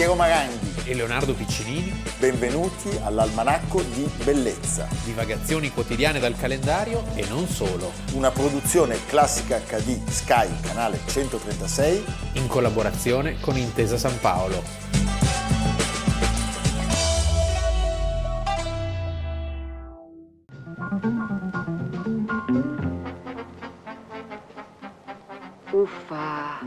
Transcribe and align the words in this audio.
Piero 0.00 0.14
Maranghi 0.14 0.88
e 0.88 0.94
Leonardo 0.94 1.34
Piccinini. 1.34 1.92
Benvenuti 2.18 2.88
all'Almanacco 3.02 3.82
di 3.82 4.10
Bellezza. 4.24 4.88
Divagazioni 5.04 5.70
quotidiane 5.70 6.18
dal 6.18 6.34
calendario 6.38 7.04
e 7.14 7.26
non 7.28 7.46
solo. 7.46 7.92
Una 8.14 8.30
produzione 8.30 8.96
classica 9.04 9.58
HD 9.58 10.02
Sky, 10.08 10.48
canale 10.62 11.00
136. 11.04 12.04
In 12.36 12.46
collaborazione 12.46 13.38
con 13.40 13.58
Intesa 13.58 13.98
San 13.98 14.18
Paolo. 14.20 14.62
Uffa, 25.72 26.60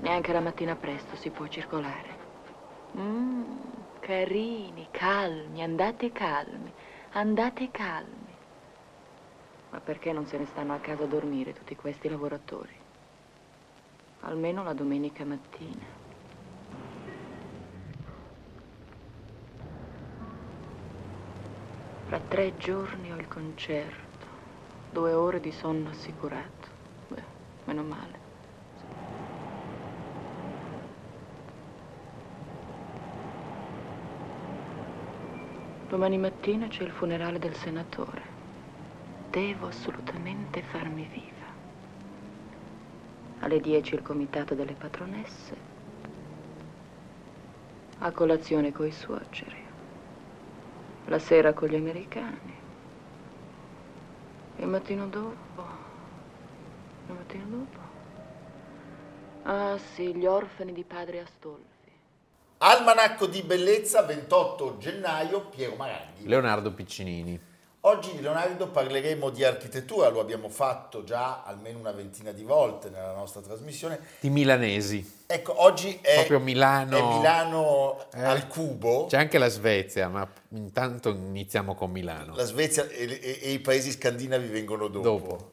neanche 0.00 0.32
la 0.32 0.40
mattina 0.40 0.74
presto 0.74 1.14
si 1.14 1.30
può 1.30 1.46
circolare. 1.46 2.25
Mmm, 2.96 3.60
carini, 4.00 4.88
calmi, 4.90 5.62
andate 5.62 6.12
calmi, 6.12 6.72
andate 7.10 7.70
calmi. 7.70 8.34
Ma 9.68 9.80
perché 9.80 10.12
non 10.12 10.26
se 10.26 10.38
ne 10.38 10.46
stanno 10.46 10.74
a 10.74 10.78
casa 10.80 11.04
a 11.04 11.06
dormire 11.06 11.52
tutti 11.52 11.76
questi 11.76 12.08
lavoratori? 12.08 12.74
Almeno 14.20 14.62
la 14.62 14.72
domenica 14.72 15.24
mattina. 15.26 15.86
Fra 22.04 22.20
tre 22.20 22.56
giorni 22.56 23.12
ho 23.12 23.16
il 23.16 23.28
concerto, 23.28 24.26
due 24.88 25.12
ore 25.12 25.40
di 25.40 25.52
sonno 25.52 25.90
assicurato. 25.90 26.68
Beh, 27.08 27.24
meno 27.64 27.82
male. 27.82 28.25
Domani 35.96 36.18
mattina 36.18 36.68
c'è 36.68 36.82
il 36.82 36.90
funerale 36.90 37.38
del 37.38 37.54
senatore. 37.54 38.20
Devo 39.30 39.68
assolutamente 39.68 40.60
farmi 40.60 41.08
viva. 41.10 41.46
Alle 43.38 43.60
10 43.60 43.94
il 43.94 44.02
comitato 44.02 44.54
delle 44.54 44.74
patronesse. 44.74 45.56
A 48.00 48.10
colazione 48.10 48.72
coi 48.72 48.90
suoceri. 48.90 49.56
La 51.06 51.18
sera 51.18 51.54
con 51.54 51.68
gli 51.68 51.76
americani. 51.76 52.54
Il 54.56 54.66
mattino 54.66 55.06
dopo. 55.06 55.64
Il 57.06 57.14
mattino 57.14 57.44
dopo. 57.48 57.78
Ah 59.44 59.78
sì, 59.78 60.14
gli 60.14 60.26
orfani 60.26 60.74
di 60.74 60.84
padre 60.84 61.20
Astolfi. 61.20 61.75
Almanacco 62.58 63.26
di 63.26 63.42
Bellezza, 63.42 64.00
28 64.02 64.78
gennaio, 64.78 65.46
Piero 65.48 65.74
Maranghi. 65.74 66.26
Leonardo 66.26 66.72
Piccinini. 66.72 67.38
Oggi 67.80 68.18
Leonardo 68.20 68.68
parleremo 68.68 69.28
di 69.28 69.44
architettura, 69.44 70.08
lo 70.08 70.20
abbiamo 70.20 70.48
fatto 70.48 71.04
già 71.04 71.44
almeno 71.44 71.78
una 71.78 71.92
ventina 71.92 72.32
di 72.32 72.42
volte 72.42 72.88
nella 72.88 73.12
nostra 73.12 73.42
trasmissione. 73.42 74.00
Di 74.18 74.30
milanesi. 74.30 75.24
Ecco, 75.26 75.62
oggi 75.62 75.98
è, 76.00 76.14
Proprio 76.14 76.40
Milano, 76.40 76.96
è 76.96 77.16
Milano 77.16 78.06
eh, 78.14 78.22
al 78.22 78.48
cubo. 78.48 79.06
C'è 79.06 79.18
anche 79.18 79.36
la 79.38 79.48
Svezia, 79.48 80.08
ma 80.08 80.26
intanto 80.48 81.10
iniziamo 81.10 81.74
con 81.74 81.90
Milano. 81.90 82.34
La 82.34 82.44
Svezia 82.44 82.88
e, 82.88 83.04
e- 83.04 83.38
e 83.42 83.50
i 83.50 83.60
paesi 83.60 83.92
scandinavi 83.92 84.48
vengono 84.48 84.88
dopo. 84.88 85.08
Dopo. 85.08 85.52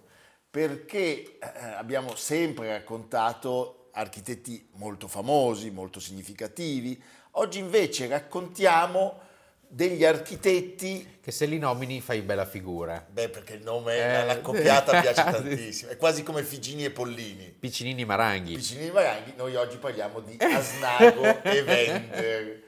Perché 0.49 1.37
eh, 1.37 1.39
abbiamo 1.77 2.15
sempre 2.15 2.69
raccontato 2.69 3.82
architetti 3.93 4.67
molto 4.73 5.07
famosi, 5.07 5.71
molto 5.71 5.99
significativi. 5.99 7.01
Oggi 7.31 7.59
invece 7.59 8.07
raccontiamo 8.07 9.19
degli 9.67 10.05
architetti 10.05 11.17
Che 11.19 11.31
se 11.31 11.45
li 11.45 11.57
nomini 11.57 11.99
fai 11.99 12.21
bella 12.21 12.45
figura. 12.45 13.03
Beh, 13.09 13.29
perché 13.29 13.55
il 13.55 13.63
nome, 13.63 13.95
Eh, 13.95 14.25
la, 14.25 14.39
coppiata 14.39 14.99
piace 15.01 15.23
tantissimo. 15.23 15.91
È 15.91 15.97
quasi 15.97 16.21
come 16.21 16.43
Figini 16.43 16.83
e 16.85 16.91
Pollini. 16.91 17.55
Piccinini 17.57 18.05
Maranghi. 18.05 18.55
Vicini 18.55 18.83
di 18.85 18.91
Maranghi, 18.91 19.33
noi 19.35 19.55
oggi 19.55 19.77
parliamo 19.77 20.19
di 20.19 20.37
Asnago 20.39 21.41
e 21.43 21.61
Wender. 21.61 22.61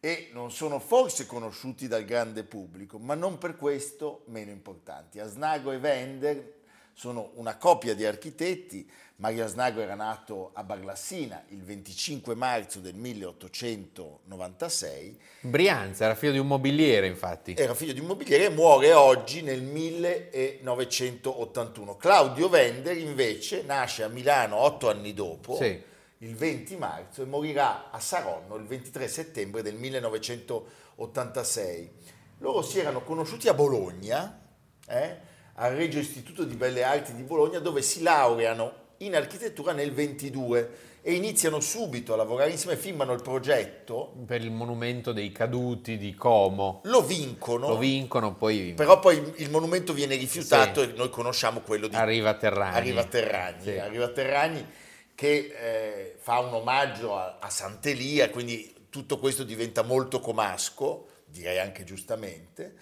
E 0.00 0.30
non 0.32 0.50
sono 0.50 0.80
forse 0.80 1.26
conosciuti 1.26 1.86
dal 1.86 2.04
grande 2.04 2.42
pubblico, 2.42 2.98
ma 2.98 3.14
non 3.14 3.38
per 3.38 3.56
questo 3.56 4.24
meno 4.26 4.50
importanti. 4.50 5.20
Asnago 5.20 5.70
e 5.70 5.76
Wender 5.76 6.52
sono 6.94 7.30
una 7.34 7.56
coppia 7.56 7.94
di 7.94 8.04
architetti. 8.04 8.88
Mario 9.16 9.44
Asnago 9.44 9.80
era 9.80 9.94
nato 9.94 10.50
a 10.54 10.64
Barlassina 10.64 11.44
il 11.48 11.62
25 11.62 12.34
marzo 12.34 12.80
del 12.80 12.94
1896 12.96 15.20
Brianza, 15.42 16.06
era 16.06 16.14
figlio 16.16 16.32
di 16.32 16.38
un 16.38 16.46
mobiliere, 16.48 17.06
infatti. 17.06 17.54
era 17.56 17.74
figlio 17.74 17.92
di 17.92 18.00
un 18.00 18.06
mobiliere 18.06 18.46
e 18.46 18.48
muore 18.48 18.92
oggi 18.94 19.42
nel 19.42 19.62
1981. 19.62 21.96
Claudio 21.96 22.48
Wender 22.48 22.96
invece 22.96 23.62
nasce 23.62 24.02
a 24.02 24.08
Milano 24.08 24.56
otto 24.56 24.90
anni 24.90 25.14
dopo, 25.14 25.54
Sì. 25.56 25.80
il 26.18 26.34
20 26.34 26.76
marzo, 26.76 27.22
e 27.22 27.26
morirà 27.26 27.90
a 27.92 28.00
Saronno 28.00 28.56
il 28.56 28.64
23 28.66 29.06
settembre 29.06 29.62
del 29.62 29.76
1986. 29.76 31.90
Loro 32.38 32.62
si 32.62 32.80
erano 32.80 33.04
conosciuti 33.04 33.46
a 33.48 33.54
Bologna, 33.54 34.40
eh, 34.88 35.30
al 35.54 35.74
Regio 35.74 35.98
Istituto 35.98 36.44
di 36.44 36.54
Belle 36.54 36.82
Arti 36.82 37.14
di 37.14 37.22
Bologna, 37.22 37.58
dove 37.58 37.82
si 37.82 38.02
laureano 38.02 38.80
in 38.98 39.14
architettura 39.14 39.72
nel 39.72 39.92
22 39.92 40.90
e 41.04 41.14
iniziano 41.14 41.58
subito 41.58 42.12
a 42.12 42.16
lavorare 42.16 42.50
insieme, 42.50 42.76
firmano 42.76 43.12
il 43.12 43.22
progetto, 43.22 44.14
Per 44.24 44.40
il 44.40 44.52
monumento 44.52 45.12
dei 45.12 45.32
caduti 45.32 45.98
di 45.98 46.14
Como. 46.14 46.80
lo 46.84 47.02
vincono. 47.02 47.68
Lo 47.68 47.78
vincono, 47.78 48.34
poi 48.34 48.72
Però 48.76 49.00
poi 49.00 49.32
il 49.38 49.50
monumento 49.50 49.92
viene 49.92 50.14
rifiutato 50.14 50.82
Sì. 50.82 50.90
e 50.90 50.92
noi 50.92 51.10
conosciamo 51.10 51.60
quello 51.60 51.88
di 51.88 51.96
arriva 51.96 52.34
Terrani. 52.34 52.76
Arriva 52.76 53.04
Terragni. 53.04 53.62
Sì. 53.62 53.78
Arriva 53.78 54.08
Terragni 54.08 54.64
che 55.14 55.52
eh, 55.60 56.16
fa 56.20 56.38
un 56.38 56.54
omaggio 56.54 57.16
a, 57.16 57.38
a 57.40 57.50
Sant'Elia, 57.50 58.30
quindi 58.30 58.72
tutto 58.88 59.18
questo 59.18 59.42
diventa 59.42 59.82
molto 59.82 60.20
comasco, 60.20 61.08
direi 61.24 61.58
anche 61.58 61.82
giustamente. 61.82 62.74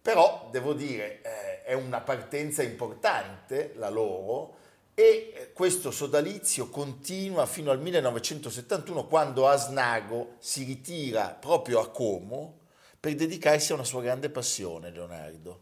Però 0.00 0.48
devo 0.50 0.72
dire, 0.72 1.20
eh, 1.22 1.62
è 1.64 1.72
una 1.74 2.00
partenza 2.00 2.62
importante 2.62 3.72
la 3.76 3.90
loro 3.90 4.56
e 4.94 5.32
eh, 5.34 5.52
questo 5.52 5.90
sodalizio 5.90 6.68
continua 6.70 7.46
fino 7.46 7.70
al 7.70 7.80
1971 7.80 9.06
quando 9.06 9.46
Asnago 9.46 10.34
si 10.38 10.64
ritira 10.64 11.36
proprio 11.38 11.80
a 11.80 11.90
Como 11.90 12.60
per 12.98 13.14
dedicarsi 13.14 13.72
a 13.72 13.74
una 13.76 13.84
sua 13.84 14.02
grande 14.02 14.28
passione, 14.30 14.90
Leonardo 14.90 15.60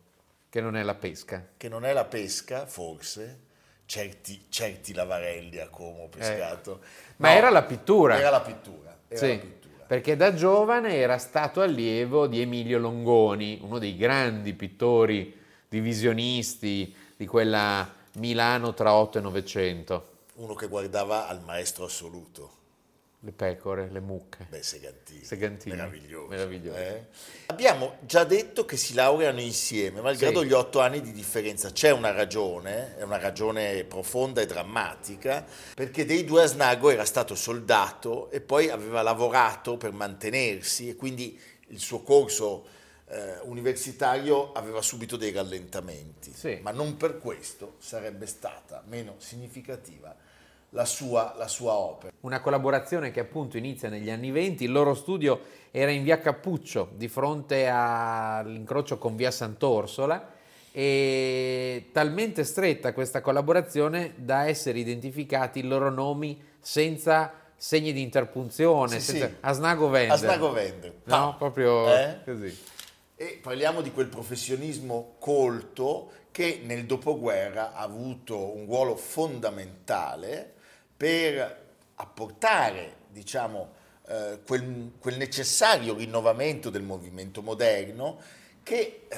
Che 0.49 0.61
non 0.61 0.77
è 0.77 0.83
la 0.83 0.95
pesca. 0.95 1.49
che 1.57 1.69
non 1.69 1.85
è 1.85 1.93
la 1.93 2.05
pesca, 2.05 2.67
forse, 2.67 3.41
certi, 3.85 4.47
certi 4.49 4.95
lavarelli 4.95 5.59
a 5.61 5.69
Como 5.69 6.05
ho 6.05 6.09
pescato. 6.09 6.81
Ma 7.17 7.33
era 7.33 7.51
la 7.51 7.65
pittura. 7.65 8.19
Era 8.19 8.31
la 8.31 8.41
pittura. 8.41 8.97
Era 9.09 9.21
Sì, 9.21 9.29
la 9.29 9.39
pittura. 9.39 9.66
Perché 9.87 10.17
da 10.17 10.35
giovane 10.35 10.97
era 10.97 11.19
stato 11.19 11.61
allievo 11.61 12.27
di 12.27 12.41
Emilio 12.41 12.79
Longoni, 12.79 13.61
uno 13.63 13.79
dei 13.79 13.97
grandi 13.97 14.53
pittori 14.53 15.35
divisionisti 15.69 16.95
di 17.17 17.27
quella 17.27 17.89
Milano 18.15 18.75
tra 18.75 18.95
8 18.95 19.19
e 19.19 19.21
900. 19.21 20.09
Uno 20.35 20.55
che 20.55 20.67
guardava 20.67 21.29
al 21.29 21.43
maestro 21.43 21.85
assoluto. 21.85 22.51
Le 23.27 23.33
pecore, 23.33 23.89
le 23.91 23.99
mucche. 23.99 24.47
Beh, 24.49 24.63
Segantini. 24.63 25.25
Segantini. 25.25 25.75
Meraviglioso. 25.75 26.29
Meraviglioso. 26.29 26.79
eh? 26.79 27.07
Abbiamo 27.47 27.97
già 28.03 28.23
detto 28.23 28.65
che 28.65 28.77
si 28.77 28.95
laureano 28.95 29.41
insieme, 29.41 30.01
malgrado 30.01 30.43
Sì. 30.43 30.47
gli 30.47 30.53
otto 30.53 30.79
anni 30.79 31.01
di 31.01 31.11
differenza. 31.11 31.73
C'è 31.73 31.91
una 31.91 32.13
ragione, 32.13 32.97
è 32.97 33.03
una 33.03 33.19
ragione 33.19 33.83
profonda 33.83 34.41
e 34.43 34.47
drammatica, 34.47 35.45
perché 35.75 36.05
dei 36.05 36.23
due 36.25 36.45
Asnago 36.45 36.89
era 36.89 37.05
stato 37.05 37.34
soldato 37.34 38.31
e 38.31 38.41
poi 38.41 38.71
aveva 38.71 39.03
lavorato 39.03 39.77
per 39.77 39.91
mantenersi 39.91 40.89
e 40.91 40.95
quindi 40.95 41.37
il 41.71 41.81
suo 41.81 42.03
corso 42.03 42.65
eh, 43.09 43.39
universitario 43.43 44.53
aveva 44.53 44.81
subito 44.83 45.17
dei 45.17 45.33
rallentamenti. 45.33 46.33
Sì. 46.33 46.61
Ma 46.63 46.71
non 46.71 46.97
per 46.97 47.19
questo 47.19 47.75
sarebbe 47.79 48.27
stata 48.27 48.84
meno 48.87 49.17
significativa 49.19 50.15
la 50.71 50.84
sua, 50.84 51.34
la 51.39 51.48
sua 51.48 51.72
opera. 51.74 52.13
Una 52.21 52.41
collaborazione 52.41 53.10
che 53.10 53.21
appunto 53.21 53.57
inizia 53.57 53.89
negli 53.89 54.10
anni 54.10 54.30
20, 54.30 54.65
il 54.65 54.72
loro 54.72 54.95
studio 54.95 55.41
era 55.71 55.91
in 55.91 56.03
via 56.03 56.18
Cappuccio, 56.18 56.91
di 56.95 57.09
fronte 57.09 57.66
all'incrocio 57.68 58.98
con 58.98 59.16
via 59.16 59.30
Sant'Orsola, 59.30 60.34
e 60.72 61.89
talmente 61.92 62.45
stretta 62.45 62.92
questa 62.92 63.22
collaborazione 63.22 64.13
da 64.16 64.47
essere 64.47 64.78
identificati 64.78 65.60
i 65.60 65.63
loro 65.63 65.91
nomi 65.91 66.42
senza 66.60 67.33
segni 67.57 67.95
di 67.95 68.03
interpunzione, 68.03 69.01
Sì, 69.01 69.12
senza- 69.12 69.27
sì. 69.28 69.34
Asnago 69.41 69.89
Vender. 69.89 70.12
Asnago 70.15 70.53
Vender. 70.53 70.92
No, 71.04 71.34
proprio 71.39 71.89
Eh? 71.95 72.19
così. 72.24 72.59
E 73.16 73.39
parliamo 73.42 73.80
di 73.80 73.91
quel 73.92 74.09
professionismo 74.09 75.15
colto 75.19 76.10
che 76.30 76.60
nel 76.62 76.84
dopoguerra 76.84 77.72
ha 77.72 77.80
avuto 77.80 78.54
un 78.54 78.66
ruolo 78.66 78.95
fondamentale 78.97 80.53
per 80.97 81.65
apportare, 81.97 82.97
diciamo, 83.09 83.72
eh, 84.09 84.41
quel, 84.47 84.93
quel, 84.98 85.16
necessario 85.16 85.95
rinnovamento 85.95 86.71
del 86.71 86.83
movimento 86.83 87.43
moderno 87.43 88.19
che 88.63 89.07
eh, 89.09 89.16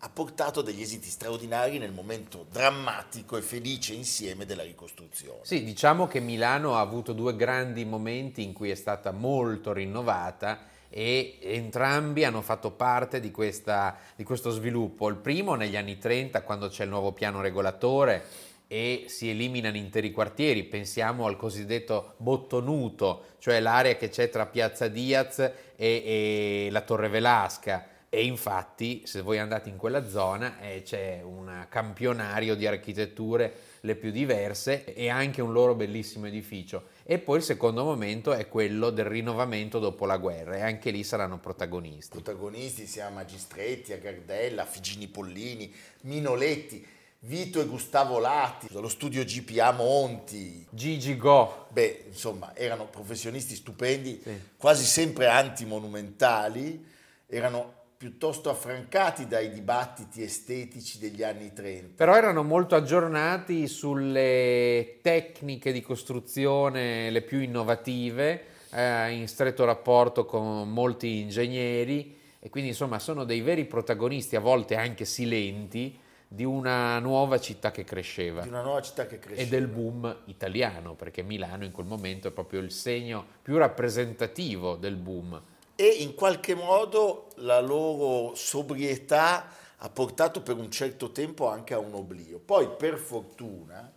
ha 0.00 0.08
portato 0.10 0.62
degli 0.62 0.80
esiti 0.80 1.08
straordinari 1.08 1.78
nel 1.78 1.92
momento 1.92 2.46
drammatico 2.50 3.36
e 3.36 3.42
felice 3.42 3.94
insieme 3.94 4.46
della 4.46 4.62
ricostruzione. 4.62 5.40
Sì, 5.42 5.64
diciamo 5.64 6.06
che 6.06 6.20
Milano 6.20 6.76
ha 6.76 6.80
avuto 6.80 7.12
due 7.12 7.34
grandi 7.34 7.84
momenti 7.84 8.42
in 8.42 8.52
cui 8.52 8.70
è 8.70 8.76
stata 8.76 9.10
molto 9.10 9.72
rinnovata 9.72 10.66
e 10.88 11.38
entrambi 11.42 12.24
hanno 12.24 12.42
fatto 12.42 12.70
parte 12.70 13.20
di, 13.20 13.30
questa, 13.30 13.96
di 14.14 14.24
questo 14.24 14.50
sviluppo. 14.50 15.08
Il 15.08 15.16
primo 15.16 15.54
negli 15.54 15.76
anni 15.76 15.98
30 15.98 16.42
quando 16.42 16.68
c'è 16.68 16.84
il 16.84 16.90
nuovo 16.90 17.12
piano 17.12 17.40
regolatore 17.40 18.24
e 18.68 19.04
si 19.08 19.30
eliminano 19.30 19.76
interi 19.76 20.12
quartieri, 20.12 20.62
pensiamo 20.64 21.26
al 21.26 21.36
cosiddetto 21.36 22.14
bottonuto, 22.18 23.24
cioè 23.38 23.58
l'area 23.60 23.96
che 23.96 24.10
c'è 24.10 24.28
tra 24.28 24.46
Piazza 24.46 24.88
Diaz 24.88 25.38
e, 25.38 25.52
e 25.76 26.68
la 26.70 26.82
Torre 26.82 27.08
Velasca 27.08 27.96
e 28.10 28.24
infatti 28.24 29.02
se 29.04 29.20
voi 29.20 29.38
andate 29.38 29.68
in 29.68 29.76
quella 29.76 30.08
zona 30.08 30.60
eh, 30.60 30.82
c'è 30.82 31.20
un 31.22 31.66
campionario 31.68 32.54
di 32.54 32.66
architetture 32.66 33.52
le 33.80 33.96
più 33.96 34.10
diverse 34.10 34.84
e 34.94 35.10
anche 35.10 35.42
un 35.42 35.52
loro 35.52 35.74
bellissimo 35.74 36.26
edificio. 36.26 36.88
E 37.04 37.18
poi 37.18 37.38
il 37.38 37.42
secondo 37.42 37.84
momento 37.84 38.32
è 38.32 38.48
quello 38.48 38.90
del 38.90 39.04
rinnovamento 39.04 39.78
dopo 39.78 40.06
la 40.06 40.16
guerra 40.16 40.56
e 40.56 40.62
anche 40.62 40.90
lì 40.90 41.04
saranno 41.04 41.38
protagonisti. 41.38 42.20
Protagonisti 42.20 42.86
sia 42.86 43.10
Magistretti, 43.10 43.92
a 43.92 43.98
Gardella, 43.98 44.64
Figini 44.64 45.06
Pollini, 45.06 45.72
Minoletti. 46.02 46.96
Vito 47.22 47.60
e 47.60 47.64
Gustavo 47.64 48.20
Lati, 48.20 48.68
lo 48.70 48.86
studio 48.86 49.24
GPA 49.24 49.72
Monti, 49.72 50.64
Gigi 50.70 51.16
Go. 51.16 51.66
Beh, 51.70 52.04
insomma, 52.06 52.54
erano 52.54 52.86
professionisti 52.86 53.56
stupendi, 53.56 54.20
sì. 54.22 54.40
quasi 54.56 54.84
sempre 54.84 55.26
antimonumentali, 55.26 56.86
erano 57.26 57.74
piuttosto 57.96 58.50
affrancati 58.50 59.26
dai 59.26 59.50
dibattiti 59.50 60.22
estetici 60.22 61.00
degli 61.00 61.24
anni 61.24 61.52
30. 61.52 61.94
Però 61.96 62.14
erano 62.14 62.44
molto 62.44 62.76
aggiornati 62.76 63.66
sulle 63.66 64.98
tecniche 65.02 65.72
di 65.72 65.80
costruzione 65.82 67.10
le 67.10 67.22
più 67.22 67.40
innovative, 67.40 68.44
eh, 68.70 69.10
in 69.10 69.26
stretto 69.26 69.64
rapporto 69.64 70.24
con 70.24 70.70
molti 70.70 71.18
ingegneri 71.18 72.16
e 72.38 72.48
quindi 72.48 72.70
insomma 72.70 73.00
sono 73.00 73.24
dei 73.24 73.40
veri 73.40 73.64
protagonisti, 73.64 74.36
a 74.36 74.40
volte 74.40 74.76
anche 74.76 75.04
silenti, 75.04 75.98
di 76.28 76.44
una 76.44 76.98
nuova 76.98 77.40
città 77.40 77.70
che 77.70 77.84
cresceva. 77.84 78.42
Di 78.42 78.48
una 78.48 78.62
nuova 78.62 78.82
città 78.82 79.06
che 79.06 79.18
cresceva. 79.18 79.46
E 79.46 79.48
del 79.48 79.66
boom 79.66 80.22
italiano, 80.26 80.94
perché 80.94 81.22
Milano 81.22 81.64
in 81.64 81.72
quel 81.72 81.86
momento 81.86 82.28
è 82.28 82.30
proprio 82.30 82.60
il 82.60 82.70
segno 82.70 83.24
più 83.42 83.56
rappresentativo 83.56 84.76
del 84.76 84.96
boom 84.96 85.42
e 85.80 85.86
in 85.86 86.16
qualche 86.16 86.56
modo 86.56 87.28
la 87.36 87.60
loro 87.60 88.34
sobrietà 88.34 89.46
ha 89.76 89.88
portato 89.90 90.42
per 90.42 90.56
un 90.56 90.72
certo 90.72 91.12
tempo 91.12 91.46
anche 91.46 91.72
a 91.72 91.78
un 91.78 91.94
oblio. 91.94 92.40
Poi 92.40 92.68
per 92.76 92.98
fortuna 92.98 93.92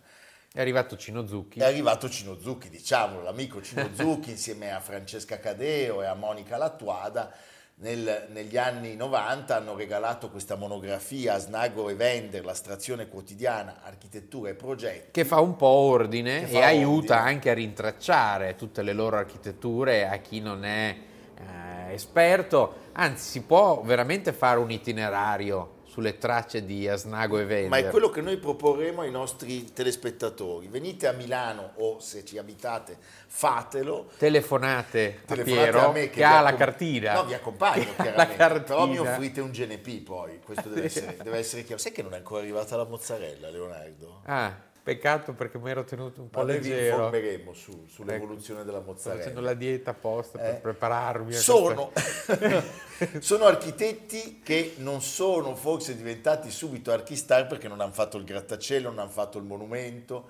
è 0.52 0.60
arrivato 0.60 0.96
Cino 0.96 1.26
Zucchi. 1.26 1.58
È 1.58 1.64
arrivato 1.64 2.08
Cino 2.08 2.38
Zucchi, 2.38 2.68
diciamolo, 2.68 3.22
l'amico 3.22 3.60
Cino 3.60 3.90
Zucchi 3.98 4.30
insieme 4.30 4.70
a 4.70 4.78
Francesca 4.78 5.40
Cadeo 5.40 6.02
e 6.02 6.06
a 6.06 6.14
Monica 6.14 6.56
Lattuada 6.56 7.34
nel, 7.82 8.28
negli 8.30 8.56
anni 8.56 8.94
90 8.94 9.56
hanno 9.56 9.74
regalato 9.74 10.30
questa 10.30 10.54
monografia 10.54 11.34
a 11.34 11.38
Snago 11.38 11.88
e 11.88 11.94
Vender, 11.94 12.44
la 12.44 12.54
strazione 12.54 13.08
quotidiana, 13.08 13.80
architettura 13.82 14.50
e 14.50 14.54
progetti. 14.54 15.10
Che 15.10 15.24
fa 15.24 15.40
un 15.40 15.56
po' 15.56 15.66
ordine 15.66 16.48
e 16.48 16.62
aiuta 16.62 17.14
ordine. 17.14 17.30
anche 17.34 17.50
a 17.50 17.54
rintracciare 17.54 18.54
tutte 18.54 18.82
le 18.82 18.92
loro 18.92 19.16
architetture 19.16 20.08
a 20.08 20.16
chi 20.18 20.40
non 20.40 20.64
è 20.64 20.96
eh, 21.36 21.92
esperto, 21.92 22.74
anzi 22.92 23.30
si 23.30 23.42
può 23.42 23.82
veramente 23.82 24.32
fare 24.32 24.60
un 24.60 24.70
itinerario 24.70 25.80
sulle 25.92 26.16
tracce 26.16 26.64
di 26.64 26.88
Asnago 26.88 27.38
e 27.38 27.44
Vender. 27.44 27.68
Ma 27.68 27.76
è 27.76 27.90
quello 27.90 28.08
che 28.08 28.22
noi 28.22 28.38
proporremo 28.38 29.02
ai 29.02 29.10
nostri 29.10 29.74
telespettatori. 29.74 30.68
Venite 30.68 31.06
a 31.06 31.12
Milano 31.12 31.72
o 31.74 32.00
se 32.00 32.24
ci 32.24 32.38
abitate 32.38 32.96
fatelo. 33.26 34.08
Telefonate, 34.16 35.20
Telefonate 35.26 35.40
a 35.40 35.44
Piero 35.44 35.88
a 35.90 35.92
me 35.92 36.00
che, 36.04 36.10
che 36.10 36.24
ha 36.24 36.40
la 36.40 36.54
cartina. 36.54 37.12
No, 37.12 37.26
vi 37.26 37.34
accompagno 37.34 37.88
chiaramente, 38.00 38.60
però 38.60 38.86
mi 38.86 38.96
offrite 38.96 39.42
un 39.42 39.50
GNP 39.50 40.02
poi, 40.02 40.40
questo 40.42 40.70
deve 40.70 40.86
essere, 40.86 41.18
deve 41.22 41.36
essere 41.36 41.62
chiaro. 41.62 41.82
Sai 41.82 41.92
che 41.92 42.00
non 42.00 42.14
è 42.14 42.16
ancora 42.16 42.40
arrivata 42.40 42.74
la 42.74 42.86
mozzarella, 42.86 43.50
Leonardo? 43.50 44.22
Ah. 44.24 44.70
Peccato 44.82 45.32
perché 45.32 45.58
mi 45.58 45.70
ero 45.70 45.84
tenuto 45.84 46.22
un 46.22 46.28
po' 46.28 46.40
Ma 46.40 46.46
leggero. 46.46 46.76
Vi 46.76 46.88
informeremo 46.88 47.52
su, 47.52 47.84
sull'evoluzione 47.86 48.62
ecco, 48.62 48.70
della 48.70 48.82
mozzarella. 48.82 49.20
Sto 49.20 49.30
facendo 49.30 49.40
la 49.40 49.54
dieta 49.54 49.90
apposta 49.92 50.38
per 50.38 50.54
eh, 50.54 50.58
prepararmi. 50.58 51.32
Sono, 51.34 51.92
sono 53.20 53.44
architetti 53.44 54.40
che 54.42 54.74
non 54.78 55.00
sono 55.00 55.54
forse 55.54 55.94
diventati 55.94 56.50
subito 56.50 56.90
archistar 56.90 57.46
perché 57.46 57.68
non 57.68 57.80
hanno 57.80 57.92
fatto 57.92 58.16
il 58.16 58.24
grattacielo, 58.24 58.88
non 58.88 58.98
hanno 58.98 59.10
fatto 59.10 59.38
il 59.38 59.44
monumento. 59.44 60.28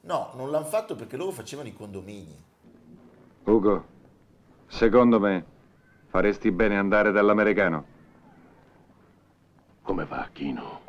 No, 0.00 0.32
non 0.34 0.50
l'hanno 0.50 0.64
fatto 0.64 0.96
perché 0.96 1.16
loro 1.16 1.30
facevano 1.30 1.68
i 1.68 1.72
condomini. 1.72 2.44
Ugo, 3.44 3.86
secondo 4.66 5.20
me 5.20 5.44
faresti 6.08 6.50
bene 6.50 6.76
andare 6.76 7.12
dall'americano. 7.12 7.84
Come 9.82 10.04
va, 10.06 10.28
Chino? 10.32 10.81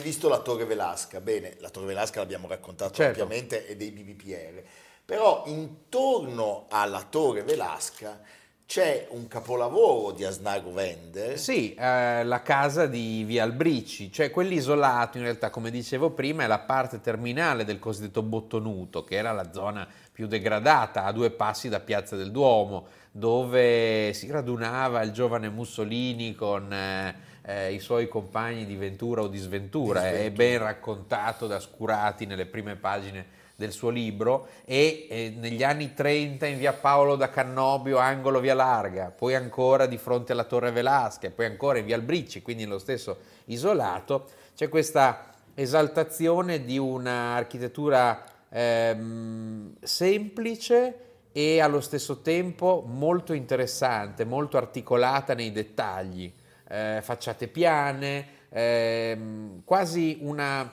Visto 0.00 0.28
la 0.28 0.38
Torre 0.38 0.64
Velasca, 0.64 1.20
bene, 1.20 1.56
la 1.58 1.70
Torre 1.70 1.86
Velasca 1.86 2.20
l'abbiamo 2.20 2.48
raccontato 2.48 2.94
certo. 2.94 3.22
ampiamente, 3.22 3.66
è 3.66 3.76
dei 3.76 3.90
BBPR, 3.90 4.62
però 5.04 5.44
intorno 5.46 6.66
alla 6.68 7.02
Torre 7.08 7.42
Velasca 7.42 8.20
c'è 8.68 9.06
un 9.12 9.28
capolavoro 9.28 10.12
di 10.12 10.24
Asnago 10.24 10.74
Vende. 10.74 11.38
Sì, 11.38 11.72
eh, 11.72 12.22
la 12.22 12.42
casa 12.42 12.84
di 12.84 13.24
Via 13.24 13.42
Albrici, 13.42 14.12
cioè 14.12 14.30
quell'isolato 14.30 15.16
in 15.16 15.22
realtà, 15.22 15.48
come 15.48 15.70
dicevo 15.70 16.10
prima, 16.10 16.44
è 16.44 16.46
la 16.46 16.58
parte 16.58 17.00
terminale 17.00 17.64
del 17.64 17.78
cosiddetto 17.78 18.20
Bottonuto, 18.20 19.04
che 19.04 19.16
era 19.16 19.32
la 19.32 19.52
zona 19.52 19.88
più 20.12 20.26
degradata, 20.26 21.04
a 21.04 21.12
due 21.12 21.30
passi 21.30 21.70
da 21.70 21.80
Piazza 21.80 22.14
del 22.14 22.30
Duomo, 22.30 22.88
dove 23.10 24.12
si 24.12 24.30
radunava 24.30 25.00
il 25.02 25.12
giovane 25.12 25.48
Mussolini 25.48 26.34
con... 26.34 26.70
Eh, 26.70 27.27
eh, 27.42 27.72
i 27.72 27.78
suoi 27.78 28.08
compagni 28.08 28.66
di 28.66 28.76
ventura 28.76 29.22
o 29.22 29.28
di 29.28 29.38
sventura, 29.38 30.00
di 30.00 30.16
è 30.16 30.30
ben 30.30 30.58
raccontato 30.58 31.46
da 31.46 31.60
Scurati 31.60 32.26
nelle 32.26 32.46
prime 32.46 32.76
pagine 32.76 33.36
del 33.58 33.72
suo 33.72 33.88
libro 33.88 34.46
e 34.64 35.08
eh, 35.10 35.34
negli 35.36 35.64
anni 35.64 35.92
30 35.92 36.46
in 36.46 36.58
via 36.58 36.72
Paolo 36.72 37.16
da 37.16 37.28
Cannobio, 37.28 37.98
angolo 37.98 38.38
via 38.38 38.54
Larga, 38.54 39.10
poi 39.10 39.34
ancora 39.34 39.86
di 39.86 39.98
fronte 39.98 40.30
alla 40.30 40.44
Torre 40.44 40.70
Velasca, 40.70 41.28
poi 41.30 41.46
ancora 41.46 41.78
in 41.78 41.84
via 41.84 41.96
Albricci, 41.96 42.40
quindi 42.40 42.64
nello 42.64 42.78
stesso 42.78 43.18
isolato, 43.46 44.28
c'è 44.54 44.68
questa 44.68 45.34
esaltazione 45.54 46.64
di 46.64 46.78
un'architettura 46.78 48.24
ehm, 48.48 49.74
semplice 49.82 51.00
e 51.32 51.60
allo 51.60 51.80
stesso 51.80 52.20
tempo 52.20 52.84
molto 52.86 53.32
interessante, 53.32 54.24
molto 54.24 54.56
articolata 54.56 55.34
nei 55.34 55.50
dettagli 55.50 56.32
eh, 56.68 57.00
facciate 57.02 57.48
piane, 57.48 58.26
eh, 58.50 59.18
quasi 59.64 60.18
una, 60.20 60.70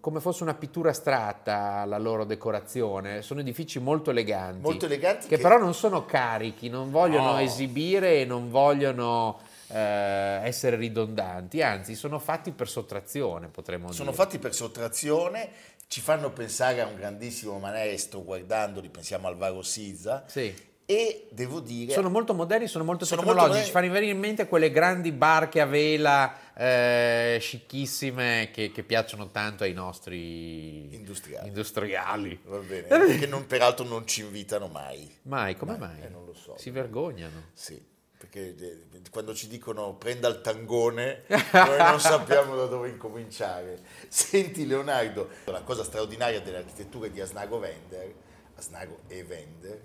come 0.00 0.20
fosse 0.20 0.42
una 0.42 0.54
pittura 0.54 0.90
astratta 0.90 1.84
la 1.84 1.98
loro 1.98 2.24
decorazione. 2.24 3.22
Sono 3.22 3.40
edifici 3.40 3.78
molto 3.78 4.10
eleganti, 4.10 4.60
molto 4.60 4.86
eleganti 4.86 5.26
che, 5.26 5.36
che, 5.36 5.42
però 5.42 5.58
non 5.58 5.74
sono 5.74 6.04
carichi, 6.04 6.68
non 6.68 6.90
vogliono 6.90 7.32
no. 7.32 7.38
esibire 7.38 8.20
e 8.20 8.24
non 8.24 8.50
vogliono 8.50 9.40
eh, 9.68 10.40
essere 10.44 10.76
ridondanti, 10.76 11.62
anzi 11.62 11.94
sono 11.94 12.18
fatti 12.18 12.52
per 12.52 12.68
sottrazione, 12.68 13.48
potremmo 13.48 13.90
sono 13.90 14.10
dire. 14.10 14.16
Sono 14.16 14.24
fatti 14.28 14.38
per 14.38 14.54
sottrazione, 14.54 15.48
ci 15.88 16.00
fanno 16.00 16.30
pensare 16.30 16.80
a 16.80 16.86
un 16.86 16.94
grandissimo 16.96 17.58
maestro, 17.58 18.22
guardandoli 18.22 18.88
pensiamo 18.88 19.26
al 19.26 19.36
Varo 19.36 19.62
Sizza, 19.62 20.24
sì 20.26 20.70
e 20.86 21.28
devo 21.30 21.60
dire... 21.60 21.92
Sono 21.92 22.10
molto 22.10 22.34
moderni, 22.34 22.66
sono 22.66 22.84
molto 22.84 23.04
Sono 23.04 23.20
tecnologici, 23.22 23.50
molto 23.52 23.66
ci 23.66 23.72
fanno 23.72 23.90
venire 23.92 24.12
in 24.12 24.18
mente 24.18 24.46
quelle 24.46 24.70
grandi 24.70 25.12
barche 25.12 25.60
a 25.60 25.66
vela 25.66 26.36
eh, 26.54 27.38
scicchissime 27.40 28.50
che, 28.52 28.72
che 28.72 28.82
piacciono 28.82 29.30
tanto 29.30 29.64
ai 29.64 29.72
nostri 29.72 30.94
Industriali. 30.94 31.48
industriali. 31.48 32.40
Va 32.44 32.58
bene, 32.58 33.16
che 33.18 33.26
non- 33.26 33.46
peraltro 33.46 33.84
non 33.84 34.06
ci 34.06 34.20
invitano 34.22 34.66
mai. 34.68 35.10
Mai, 35.22 35.56
come 35.56 35.76
mai? 35.76 36.02
eh, 36.02 36.08
non 36.08 36.24
lo 36.26 36.34
so. 36.34 36.56
Si 36.58 36.70
vergognano. 36.70 37.50
Sì, 37.52 37.80
perché 38.18 38.54
eh, 38.58 38.78
quando 39.10 39.34
ci 39.34 39.48
dicono 39.48 39.94
prenda 39.94 40.28
il 40.28 40.40
tangone, 40.40 41.22
noi 41.52 41.78
non 41.78 42.00
sappiamo 42.00 42.54
da 42.56 42.66
dove 42.66 42.88
incominciare. 42.88 43.80
Senti 44.08 44.66
Leonardo, 44.66 45.28
la 45.46 45.62
cosa 45.62 45.84
straordinaria 45.84 46.40
delle 46.40 46.58
architetture 46.58 47.10
di 47.10 47.20
Asnago 47.20 47.58
Vender, 47.58 48.12
Asnago 48.56 49.00
e 49.08 49.24
Vender, 49.24 49.80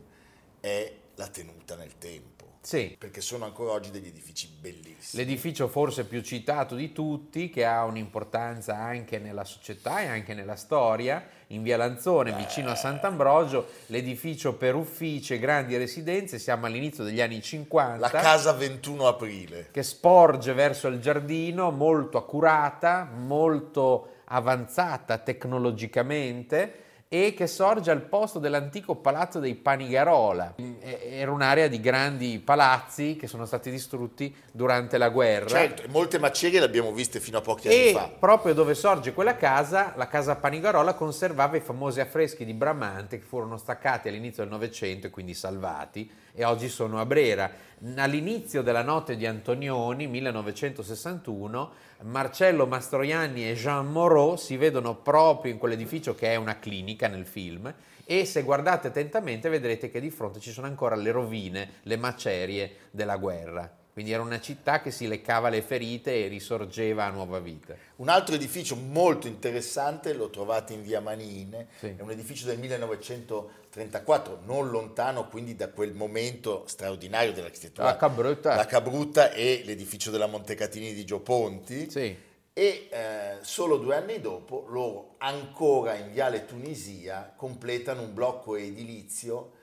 è 0.60 0.92
la 1.16 1.28
tenuta 1.28 1.76
nel 1.76 1.98
tempo. 1.98 2.38
Sì. 2.68 2.98
Perché 3.00 3.22
sono 3.22 3.46
ancora 3.46 3.72
oggi 3.72 3.92
degli 3.92 4.08
edifici 4.08 4.50
bellissimi. 4.60 5.24
L'edificio 5.24 5.70
forse 5.70 6.04
più 6.04 6.22
citato 6.22 6.76
di 6.76 6.92
tutti, 6.92 7.50
che 7.50 7.64
ha 7.64 7.86
un'importanza 7.86 8.76
anche 8.76 9.20
nella 9.20 9.46
società 9.46 10.02
e 10.02 10.08
anche 10.08 10.34
nella 10.34 10.58
storia, 10.58 11.26
in 11.48 11.64
via 11.64 11.78
Lanzone, 11.78 12.34
vicino 12.34 12.72
a 12.72 12.76
Sant'Ambrogio, 12.76 13.68
l'edificio 13.86 14.56
per 14.56 14.76
uffici 14.76 15.36
e 15.36 15.40
grandi 15.40 15.78
residenze, 15.78 16.40
siamo 16.40 16.66
all'inizio 16.66 17.06
degli 17.06 17.22
anni 17.22 17.42
50. 17.42 18.00
La 18.00 18.10
casa 18.10 18.52
21 18.52 19.08
aprile. 19.08 19.70
che 19.72 19.84
sporge 19.84 20.52
verso 20.52 20.90
il 20.90 21.00
giardino, 21.00 21.72
molto 21.72 22.18
accurata, 22.18 23.10
molto 23.10 24.16
avanzata 24.26 25.20
tecnologicamente 25.20 26.84
e 27.10 27.34
che 27.34 27.48
sorge 27.48 27.90
al 27.92 28.02
posto 28.02 28.38
dell'antico 28.40 28.96
palazzo 28.96 29.40
dei 29.40 29.56
Panigarola. 29.56 30.56
Era 30.82 31.32
un'area 31.32 31.68
di 31.68 31.80
grandi 31.80 32.40
palazzi 32.44 33.16
che 33.16 33.28
sono 33.28 33.46
stati 33.46 33.72
distrutti 33.72 34.34
durante 34.52 34.98
la 34.98 35.10
guerra. 35.10 35.48
Certo, 35.48 35.84
e 35.84 35.88
molte 35.88 36.20
macerie 36.20 36.60
le 36.60 36.66
abbiamo 36.66 36.92
viste 36.92 37.20
fino 37.20 37.38
a 37.38 37.42
pochi 37.42 37.68
anni 37.68 37.88
E 37.88 37.92
fa. 37.94 38.10
proprio 38.20 38.54
dove 38.54 38.74
sorge 38.74 39.14
quella 39.14 39.36
casa, 39.36 39.94
la 39.96 40.08
casa 40.08 40.36
Panigarola 40.36 40.94
conservava 40.96 41.56
i 41.56 41.62
famosi 41.62 42.00
affreschi 42.02 42.44
di 42.44 42.54
Bramante 42.54 43.20
che 43.20 43.26
furono 43.26 43.58
staccati 43.58 44.10
all'inizio 44.10 44.44
del 44.44 44.52
Novecento 44.52 45.08
e 45.08 45.10
quindi 45.10 45.34
salvati 45.34 46.10
e 46.40 46.46
oggi 46.46 46.70
sono 46.70 47.00
a 47.00 47.06
Brera. 47.08 47.50
All'inizio 47.96 48.62
della 48.62 48.84
notte 48.84 49.16
di 49.16 49.26
Antonioni, 49.26 50.06
1961, 50.06 51.72
Marcello 52.04 52.68
Mastroianni 52.68 53.50
e 53.50 53.56
Jean 53.56 53.88
Moreau 53.88 54.36
si 54.36 54.56
vedono 54.56 54.98
proprio 54.98 55.52
in 55.52 55.58
quell'edificio 55.58 56.14
che 56.14 56.34
è 56.34 56.36
una 56.36 56.60
clinica 56.60 57.08
nel 57.08 57.26
film 57.26 57.74
e 58.06 58.26
se 58.26 58.44
guardate 58.44 58.90
attentamente 58.90 59.50
vedrete 59.50 59.90
che 59.90 60.00
di 60.00 60.12
fronte 60.12 60.40
ci 60.40 60.52
sono 60.52 60.68
ancora 60.68 60.96
le 60.96 61.10
rovine, 61.10 61.70
le 61.82 61.98
macerie 61.98 62.76
della 62.92 63.18
guerra. 63.18 63.86
Quindi 63.98 64.14
era 64.14 64.22
una 64.22 64.40
città 64.40 64.80
che 64.80 64.92
si 64.92 65.08
leccava 65.08 65.50
le 65.50 65.64
ferite 65.64 66.24
e 66.24 66.28
risorgeva 66.28 67.06
a 67.06 67.10
nuova 67.10 67.40
vita. 67.40 67.76
Un 67.96 68.10
altro 68.10 68.36
edificio 68.36 68.76
molto 68.76 69.26
interessante 69.26 70.14
lo 70.14 70.30
trovate 70.30 70.74
in 70.74 70.84
via 70.84 71.02
Manine, 71.02 71.70
Sì. 71.80 71.96
è 71.98 72.02
un 72.04 72.12
edificio 72.12 72.46
del 72.46 72.60
1934, 72.60 74.42
non 74.46 74.70
lontano 74.70 75.28
quindi 75.28 75.56
da 75.56 75.70
quel 75.70 75.96
momento 75.96 76.66
straordinario 76.68 77.34
dell'architettura. 77.34 77.88
La 77.88 77.98
Cabrutta. 77.98 78.56
La 78.56 78.68
Cabrutta 78.68 79.32
e 79.32 79.64
l'edificio 79.66 80.12
della 80.12 80.28
Montecatini 80.28 80.94
di 80.94 81.04
Gio 81.04 81.22
Ponti. 81.22 81.90
Sì. 81.90 82.16
E 82.54 82.88
eh, 82.92 83.38
solo 83.42 83.78
due 83.78 83.96
anni 83.96 84.22
dopo 84.22 84.68
loro 84.70 85.16
ancora 85.18 85.96
in 85.96 86.12
Viale 86.12 86.46
Tunisia 86.46 87.34
completano 87.36 88.04
un 88.04 88.14
blocco 88.14 88.56
edilizio 88.58 89.54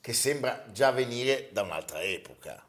che 0.00 0.14
sembra 0.14 0.64
già 0.72 0.90
venire 0.90 1.50
da 1.52 1.60
un'altra 1.60 2.00
epoca. 2.00 2.64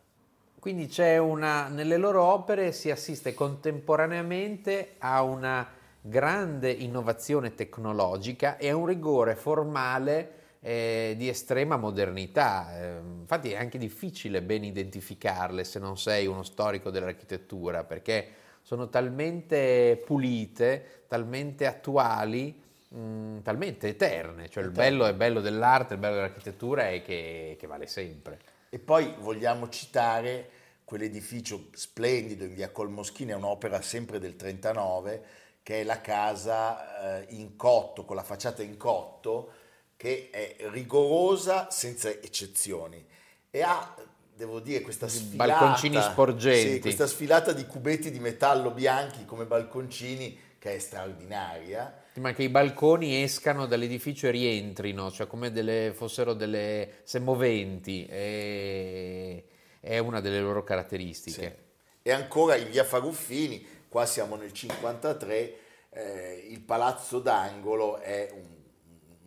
Quindi 0.66 0.88
c'è 0.88 1.20
una, 1.20 1.68
nelle 1.68 1.96
loro 1.96 2.24
opere 2.24 2.72
si 2.72 2.90
assiste 2.90 3.36
contemporaneamente 3.36 4.96
a 4.98 5.22
una 5.22 5.64
grande 6.02 6.72
innovazione 6.72 7.54
tecnologica 7.54 8.58
e 8.58 8.70
a 8.70 8.76
un 8.76 8.88
rigore 8.88 9.36
formale 9.36 10.32
eh, 10.62 11.14
di 11.20 11.30
estrema 11.30 11.78
modernità. 11.78 12.80
Eh, 12.82 12.98
infatti 12.98 13.52
è 13.52 13.58
anche 13.58 13.78
difficile 13.78 14.42
ben 14.42 14.64
identificarle 14.64 15.64
se 15.64 15.78
non 15.78 16.00
sei 16.00 16.26
uno 16.26 16.42
storico 16.42 16.90
dell'architettura, 16.90 17.84
perché 17.84 18.28
sono 18.64 18.90
talmente 18.90 20.02
pulite, 20.04 21.04
talmente 21.08 21.68
attuali, 21.68 22.60
mh, 22.88 23.42
talmente 23.44 23.90
eterne. 23.90 24.50
Cioè 24.50 24.64
il 24.64 24.72
bello 24.72 25.06
è 25.06 25.14
bello 25.14 25.42
dell'arte, 25.42 25.94
il 25.94 26.00
bello 26.00 26.16
dell'architettura 26.16 26.90
è 26.90 27.04
che- 27.04 27.56
che 27.60 27.68
vale 27.68 27.86
sempre. 27.86 28.40
E 28.76 28.80
poi 28.80 29.16
vogliamo 29.20 29.70
citare 29.70 30.50
quell'edificio 30.84 31.68
splendido 31.72 32.44
in 32.44 32.54
via 32.54 32.72
Colmoschini, 32.72 33.32
è 33.32 33.36
un'opera 33.36 33.82
sempre 33.82 34.20
del 34.20 34.36
39, 34.36 35.24
che 35.64 35.80
è 35.80 35.84
la 35.86 36.02
casa 36.02 37.22
eh, 37.22 37.28
in 37.30 37.56
cotto, 37.56 38.04
con 38.04 38.18
la 38.18 38.24
facciata 38.24 38.64
in 38.64 38.76
cotto, 38.76 39.52
che 39.96 40.30
è 40.30 40.58
rigorosa 40.72 41.70
senza 41.72 42.10
eccezioni 42.10 43.02
e 43.50 43.62
ha, 43.62 43.96
devo 44.36 44.60
dire, 44.60 44.82
questa 44.82 45.08
sfilata, 45.08 45.58
balconcini 45.58 46.02
sporgenti. 46.02 46.74
sì, 46.74 46.80
questa 46.82 47.08
sfilata 47.08 47.54
di 47.54 47.66
cubetti 47.66 48.12
di 48.12 48.20
metallo 48.20 48.72
bianchi 48.72 49.24
come 49.24 49.46
balconcini 49.46 50.38
che 50.60 50.76
è 50.76 50.80
straordinaria. 50.80 52.04
Ma 52.16 52.34
che 52.34 52.44
i 52.44 52.50
balconi 52.50 53.22
escano 53.22 53.66
dall'edificio 53.66 54.28
e 54.28 54.32
rientrino, 54.32 55.12
cioè 55.12 55.28
come 55.28 55.52
delle, 55.52 55.92
fossero 55.94 56.34
delle 56.34 57.02
semoventi, 57.04 58.06
è, 58.06 59.44
è 59.82 59.98
una 59.98 60.22
delle 60.22 60.40
loro 60.40 60.64
caratteristiche. 60.64 61.64
E 62.02 62.12
ancora 62.12 62.56
in 62.56 62.70
via 62.70 62.84
Faruffini, 62.86 63.66
qua 63.90 64.06
siamo 64.06 64.36
nel 64.36 64.54
53, 64.54 65.58
eh, 65.90 66.48
il 66.50 66.62
Palazzo 66.62 67.20
d'Angolo 67.20 67.98
è 67.98 68.30
un, 68.32 68.46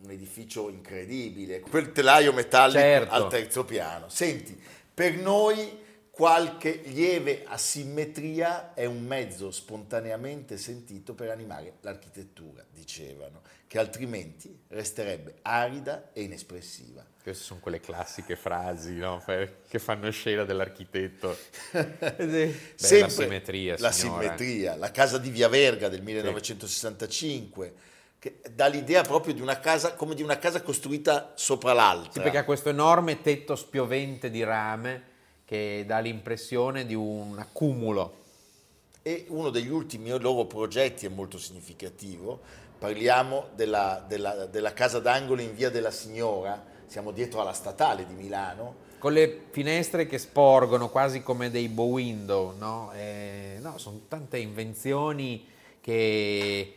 un 0.03 0.11
edificio 0.11 0.69
incredibile, 0.69 1.59
quel 1.59 1.91
telaio 1.91 2.33
metallico 2.33 2.79
Certo. 2.79 3.13
al 3.13 3.29
terzo 3.29 3.65
piano. 3.65 4.09
Senti, 4.09 4.59
per 4.93 5.15
noi 5.15 5.87
qualche 6.19 6.81
lieve 6.87 7.45
asimmetria 7.47 8.73
è 8.73 8.83
un 8.83 9.05
mezzo 9.05 9.51
spontaneamente 9.51 10.57
sentito 10.57 11.13
per 11.13 11.29
animare 11.29 11.75
l'architettura, 11.79 12.61
dicevano, 12.69 13.39
che 13.67 13.79
altrimenti 13.79 14.63
resterebbe 14.67 15.35
arida 15.43 16.09
e 16.11 16.23
inespressiva. 16.23 17.05
Queste 17.23 17.45
sono 17.45 17.61
quelle 17.61 17.79
classiche 17.79 18.35
frasi 18.35 18.95
no? 18.95 19.23
Che 19.25 19.79
fanno 19.79 20.11
scena 20.11 20.43
dell'architetto. 20.43 21.37
Beh, 21.71 22.53
Sempre 22.75 22.99
la 22.99 23.09
simmetria, 23.09 23.75
la 23.79 23.91
signora. 23.93 24.21
simmetria, 24.21 24.75
la 24.75 24.91
casa 24.91 25.19
di 25.19 25.29
Via 25.29 25.47
Verga 25.47 25.87
del 25.87 26.01
1965, 26.01 27.73
che 28.19 28.41
dà 28.53 28.67
l'idea 28.67 29.03
proprio 29.03 29.33
di 29.33 29.39
una 29.39 29.61
casa 29.61 29.93
come 29.93 30.15
di 30.15 30.21
una 30.21 30.37
casa 30.37 30.61
costruita 30.63 31.31
sopra 31.35 31.71
l'altra. 31.71 32.11
Sì, 32.11 32.19
perché 32.19 32.39
ha 32.39 32.43
questo 32.43 32.67
enorme 32.67 33.21
tetto 33.21 33.55
spiovente 33.55 34.29
di 34.29 34.43
rame 34.43 35.08
che 35.49 35.83
dà 35.87 35.97
l'impressione 35.97 36.85
di 36.85 36.93
un 36.93 37.39
accumulo. 37.39 38.17
E 39.01 39.25
uno 39.29 39.49
degli 39.49 39.69
ultimi 39.69 40.09
loro 40.19 40.45
progetti 40.45 41.07
è 41.07 41.09
molto 41.09 41.39
significativo. 41.39 42.39
Parliamo 42.77 43.47
della, 43.55 44.05
della- 44.07 44.45
della 44.45 44.73
casa 44.73 44.99
d'angolo 44.99 45.41
in 45.41 45.55
Via 45.55 45.71
della 45.71 45.89
Signora, 45.89 46.63
siamo 46.85 47.09
dietro 47.09 47.41
alla 47.41 47.53
statale 47.53 48.05
di 48.05 48.13
Milano. 48.13 48.75
Con 48.99 49.11
le 49.11 49.45
finestre 49.49 50.05
che 50.05 50.19
sporgono 50.19 50.87
quasi 50.89 51.23
come 51.23 51.49
dei 51.49 51.67
bow 51.67 51.93
window, 51.93 52.55
no? 52.55 52.91
Eh, 52.93 53.57
no, 53.59 53.79
sono 53.79 54.01
tante 54.07 54.37
invenzioni 54.37 55.47
che, 55.81 56.75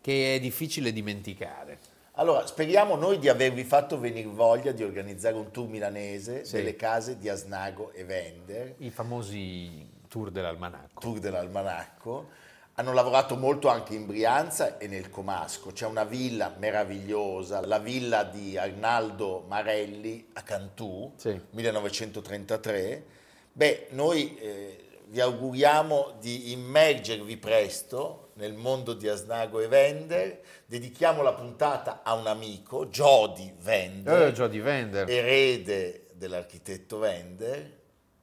che 0.00 0.34
è 0.34 0.40
difficile 0.40 0.92
dimenticare. 0.92 1.78
Allora, 2.18 2.44
speriamo 2.48 2.96
noi 2.96 3.20
di 3.20 3.28
avervi 3.28 3.62
fatto 3.62 3.96
venire 3.96 4.26
voglia 4.28 4.72
di 4.72 4.82
organizzare 4.82 5.36
un 5.36 5.52
tour 5.52 5.68
milanese 5.68 6.44
Sì. 6.44 6.56
delle 6.56 6.74
case 6.74 7.16
di 7.16 7.28
Asnago 7.28 7.92
e 7.92 8.02
Vender. 8.02 8.74
I 8.78 8.90
famosi 8.90 9.88
tour 10.08 10.32
dell'almanacco. 10.32 11.00
tour 11.00 11.20
dell'almanacco. 11.20 12.28
Hanno 12.74 12.92
lavorato 12.92 13.36
molto 13.36 13.68
anche 13.68 13.94
in 13.94 14.04
Brianza 14.06 14.78
e 14.78 14.88
nel 14.88 15.10
Comasco. 15.10 15.70
C'è 15.70 15.86
una 15.86 16.02
villa 16.02 16.52
meravigliosa, 16.58 17.64
la 17.64 17.78
villa 17.78 18.24
di 18.24 18.56
Arnaldo 18.58 19.44
Marelli 19.46 20.28
a 20.32 20.42
Cantù, 20.42 21.12
Sì. 21.14 21.40
1933. 21.50 23.04
Beh, 23.52 23.86
noi 23.90 24.36
eh, 24.38 24.87
vi 25.08 25.20
auguriamo 25.20 26.16
di 26.20 26.52
immergervi 26.52 27.36
presto 27.38 28.30
nel 28.34 28.54
mondo 28.54 28.92
di 28.92 29.08
Asnago 29.08 29.60
e 29.60 29.68
Vender. 29.68 30.40
Dedichiamo 30.66 31.22
la 31.22 31.32
puntata 31.32 32.02
a 32.04 32.14
un 32.14 32.26
amico, 32.26 32.86
Jody 32.86 33.52
Vender 33.58 34.28
Eh, 34.28 34.32
Jody 34.32 34.60
Vender. 34.60 35.08
erede 35.08 36.06
dell'architetto 36.12 36.98
Vender 36.98 37.76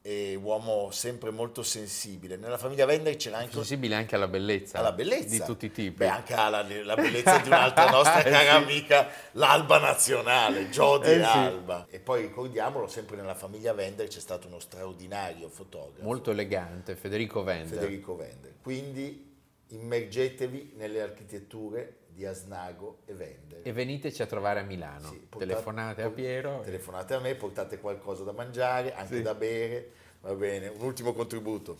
e 0.06 0.36
uomo 0.40 0.92
sempre 0.92 1.32
molto 1.32 1.64
sensibile. 1.64 2.36
Nella 2.36 2.58
famiglia 2.58 2.86
Wender 2.86 3.16
c'era 3.16 3.38
anche 3.38 3.54
Sensibile 3.54 3.96
anche 3.96 4.14
alla 4.14 4.28
bellezza. 4.28 4.78
alla 4.78 4.92
bellezza 4.92 5.26
Di 5.28 5.42
tutti 5.42 5.66
i 5.66 5.72
tipi. 5.72 5.96
Beh, 5.96 6.06
anche 6.06 6.32
alla 6.32 6.64
la 6.84 6.94
bellezza 6.94 7.38
di 7.38 7.48
un'altra 7.48 7.90
nostra 7.90 8.22
Eh, 8.22 8.30
cara 8.30 8.50
sì. 8.58 8.62
amica, 8.62 9.08
l'Alba 9.32 9.80
nazionale, 9.80 10.68
Jody 10.68 11.08
Eh, 11.10 11.14
sì. 11.16 11.20
Alba. 11.24 11.86
E 11.90 11.98
poi 11.98 12.22
ricordiamolo, 12.22 12.86
sempre 12.86 13.16
nella 13.16 13.34
famiglia 13.34 13.72
Wender 13.72 14.06
c'è 14.06 14.20
stato 14.20 14.46
uno 14.46 14.60
straordinario 14.60 15.48
fotografo, 15.48 16.04
Molto 16.04 16.30
elegante, 16.30 16.94
Federico 16.94 17.42
Vender. 17.42 17.66
Federico 17.80 18.12
Wender. 18.12 18.54
Quindi 18.62 19.34
immergetevi 19.70 20.74
nelle 20.76 21.00
architetture 21.02 21.96
di 22.16 22.24
Asnago 22.24 23.00
e 23.04 23.12
Wender. 23.12 23.60
E 23.62 23.72
veniteci 23.72 24.22
a 24.22 24.26
trovare 24.26 24.60
a 24.60 24.62
Milano. 24.62 25.08
Sì, 25.08 25.16
portate- 25.28 25.44
Telefonate 25.52 26.02
a 26.02 26.08
Piero. 26.10 26.60
Telefonate 26.64 27.12
a 27.14 27.20
me, 27.20 27.34
portate 27.34 27.78
qualcosa 27.78 28.24
da 28.24 28.32
mangiare, 28.32 28.94
anche 28.94 29.16
Sì. 29.16 29.22
da 29.22 29.34
bere. 29.34 29.90
Va 30.22 30.32
bene, 30.34 30.68
un 30.68 30.80
ultimo 30.80 31.12
contributo. 31.12 31.76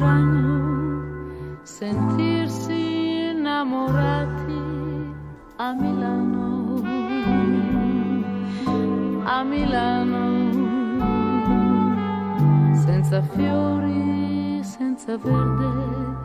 Strano 0.00 1.58
sentirsi 1.62 3.28
innamorati 3.32 4.60
a 5.56 5.72
Milano, 5.74 6.80
a 9.24 9.42
Milano, 9.42 10.24
senza 12.82 13.20
fiori, 13.20 14.64
senza 14.64 15.18
verde, 15.18 16.16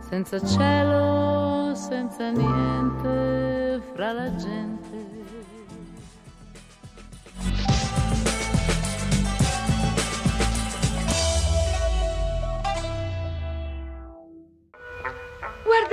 senza 0.00 0.44
cielo, 0.44 1.72
senza 1.76 2.30
niente 2.30 3.80
fra 3.94 4.12
la 4.12 4.34
gente. 4.34 4.79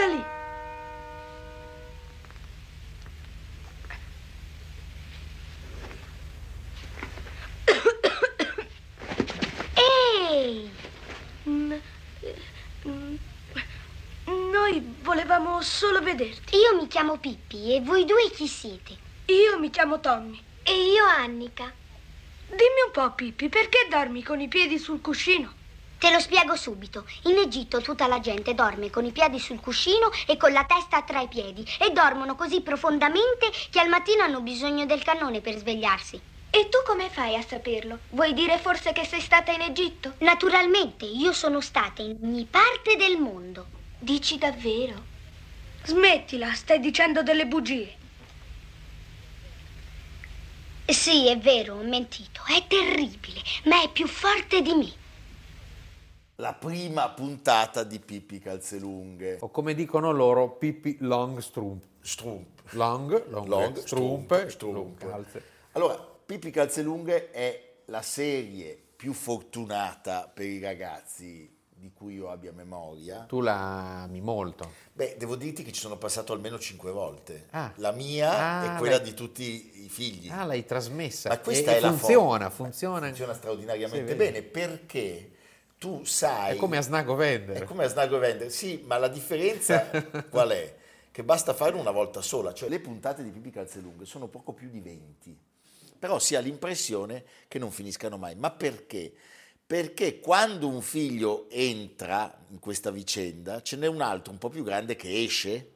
Lì. 0.08 0.26
Ehi! 9.76 10.72
Noi 14.26 14.96
volevamo 15.02 15.62
solo 15.62 16.02
vederti. 16.02 16.56
Io 16.56 16.80
mi 16.80 16.88
chiamo 16.88 17.18
Pippi 17.18 17.76
e 17.76 17.82
voi 17.82 18.06
due 18.06 18.30
chi 18.32 18.48
siete? 18.48 18.96
Io 19.26 19.60
mi 19.60 19.70
chiamo 19.70 20.00
Tommy. 20.00 20.42
E 20.64 20.72
io 20.72 21.04
Annica. 21.04 21.74
Dimmi 22.48 22.82
un 22.86 22.92
po', 22.94 23.12
Pippi, 23.14 23.50
perché 23.50 23.88
dormi 23.90 24.24
con 24.24 24.40
i 24.40 24.48
piedi 24.48 24.80
sul 24.80 25.02
cuscino? 25.02 25.57
Te 26.00 26.12
lo 26.12 26.20
spiego 26.20 26.56
subito. 26.56 27.06
In 27.24 27.38
Egitto 27.38 27.82
tutta 27.82 28.06
la 28.06 28.20
gente 28.20 28.54
dorme 28.54 28.92
con 28.92 29.04
i 29.06 29.12
piedi 29.12 29.40
sul 29.40 29.60
cuscino 29.60 30.12
e 30.28 30.38
con 30.38 30.52
la 30.52 30.64
testa 30.64 31.02
tra 31.02 31.22
i 31.22 31.28
piedi 31.28 31.68
e 31.80 31.90
dormono 31.90 32.36
così 32.36 32.62
profondamente 32.62 33.52
che 33.72 33.80
al 33.80 33.90
mattino 33.90 34.22
hanno 34.22 34.42
bisogno 34.42 34.86
del 34.86 35.02
cannone 35.02 35.42
per 35.42 35.58
svegliarsi. 35.58 36.22
E 36.52 36.70
tu 36.70 36.78
come 36.86 37.10
fai 37.10 37.36
a 37.36 37.42
saperlo? 37.42 38.00
Vuoi 38.10 38.34
dire 38.34 38.60
forse 38.60 38.92
che 38.94 39.06
sei 39.06 39.22
stata 39.22 39.52
in 39.52 39.62
Egitto? 39.62 40.14
Naturalmente, 40.20 41.06
io 41.06 41.34
sono 41.34 41.62
stata 41.62 42.04
in 42.04 42.16
ogni 42.22 42.46
parte 42.46 42.96
del 42.96 43.18
mondo. 43.18 43.66
Dici 43.98 44.38
davvero? 44.38 45.04
Smettila, 45.84 46.54
stai 46.54 46.80
dicendo 46.80 47.24
delle 47.24 47.48
bugie. 47.48 47.96
Sì, 50.86 51.28
è 51.28 51.38
vero, 51.40 51.76
ho 51.76 51.84
mentito. 51.84 52.42
È 52.46 52.66
terribile, 52.68 53.42
ma 53.64 53.82
è 53.82 53.90
più 53.90 54.08
forte 54.08 54.62
di 54.62 54.74
me. 54.74 55.06
La 56.40 56.54
prima 56.54 57.10
puntata 57.10 57.84
di 57.84 58.00
Pippi 58.00 58.38
Calzelunghe. 58.38 59.38
O 59.42 59.50
come 59.50 59.74
dicono 59.74 60.12
loro, 60.12 60.52
Pippi 60.52 60.98
Long 61.00 61.40
Strump. 61.40 61.84
Strump. 62.00 62.62
Long, 62.72 63.28
long, 63.30 63.48
Long, 63.48 63.78
strump, 63.78 64.48
strump, 64.48 65.00
calze. 65.04 65.42
Allora, 65.72 65.96
Pippi 65.98 66.52
Calzelunghe 66.52 67.32
è 67.32 67.78
la 67.86 68.04
serie 68.04 68.78
più 68.96 69.14
fortunata 69.14 70.30
per 70.32 70.46
i 70.46 70.60
ragazzi 70.60 71.50
di 71.74 71.92
cui 71.94 72.14
io 72.16 72.30
abbia 72.30 72.52
memoria. 72.52 73.26
Tu 73.28 73.42
la 73.42 74.04
ami 74.04 74.22
molto. 74.22 74.72
Beh, 74.94 75.16
devo 75.18 75.36
dirti 75.36 75.64
che 75.64 75.72
ci 75.72 75.80
sono 75.82 75.98
passato 75.98 76.34
almeno 76.34 76.60
cinque 76.60 76.92
volte. 76.92 77.48
Ah. 77.52 77.72
La 77.78 77.92
mia 77.92 78.60
Ah, 78.62 78.76
e 78.76 78.78
quella 78.78 78.98
l'hai- 78.98 79.06
di 79.06 79.14
tutti 79.16 79.86
i 79.86 79.90
figli. 79.90 80.30
Ah, 80.30 80.44
l'hai 80.46 80.66
trasmessa. 80.66 81.30
Ma 81.30 81.40
questa 81.40 81.72
E- 81.72 81.78
è 81.78 81.80
la 81.80 81.90
funziona, 81.90 82.50
funziona. 82.52 83.06
Funziona 83.08 83.34
straordinariamente 83.34 84.12
Sì, 84.12 84.16
bene 84.18 84.42
perché 84.44 85.32
tu 85.78 86.04
sai... 86.04 86.56
È 86.56 86.56
come 86.56 86.78
a 86.78 86.82
Snago 86.82 87.16
Vender. 87.16 87.64
È 87.64 87.66
come 87.66 87.86
a 87.86 87.88
Snago 87.88 88.18
Vender, 88.18 88.52
sì, 88.52 88.84
ma 88.86 88.98
la 88.98 89.08
differenza 89.08 89.90
qual 90.30 90.50
è? 90.50 90.76
Che 91.12 91.24
basta 91.24 91.54
farlo 91.54 91.80
una 91.80 91.92
volta 91.92 92.22
sola, 92.22 92.54
cioè 92.54 92.70
le 92.70 92.80
puntate 92.80 93.24
di 93.24 93.30
Pippi 93.30 93.50
Calzelunghe 93.50 94.06
sono 94.06 94.28
poco 94.28 94.54
più 94.54 94.70
di 94.70 94.80
20, 94.80 95.38
però 95.98 96.20
si 96.20 96.36
ha 96.36 96.40
l'impressione 96.40 97.24
che 97.48 97.58
non 97.60 97.72
finiscano 97.72 98.18
mai. 98.18 98.36
Ma 98.36 98.52
perché? 98.52 99.12
Perché 99.66 100.20
quando 100.20 100.68
un 100.68 100.82
figlio 100.82 101.48
entra 101.50 102.38
in 102.50 102.60
questa 102.60 102.92
vicenda, 102.92 103.62
ce 103.62 103.76
n'è 103.78 103.88
un 103.88 104.02
altro 104.02 104.32
un 104.32 104.38
po' 104.38 104.50
più 104.50 104.64
grande 104.64 104.96
che 104.96 105.24
esce 105.24 105.72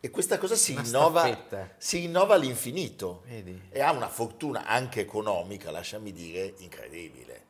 e 0.00 0.08
questa 0.08 0.38
cosa 0.38 0.54
si 0.54 0.78
staffetta. 0.82 1.74
si 1.76 1.98
rinnova 1.98 2.34
all'infinito 2.34 3.22
Vedi? 3.26 3.60
e 3.68 3.80
ha 3.82 3.92
una 3.92 4.08
fortuna 4.08 4.64
anche 4.64 5.00
economica, 5.00 5.70
lasciami 5.70 6.10
dire, 6.12 6.54
incredibile. 6.58 7.48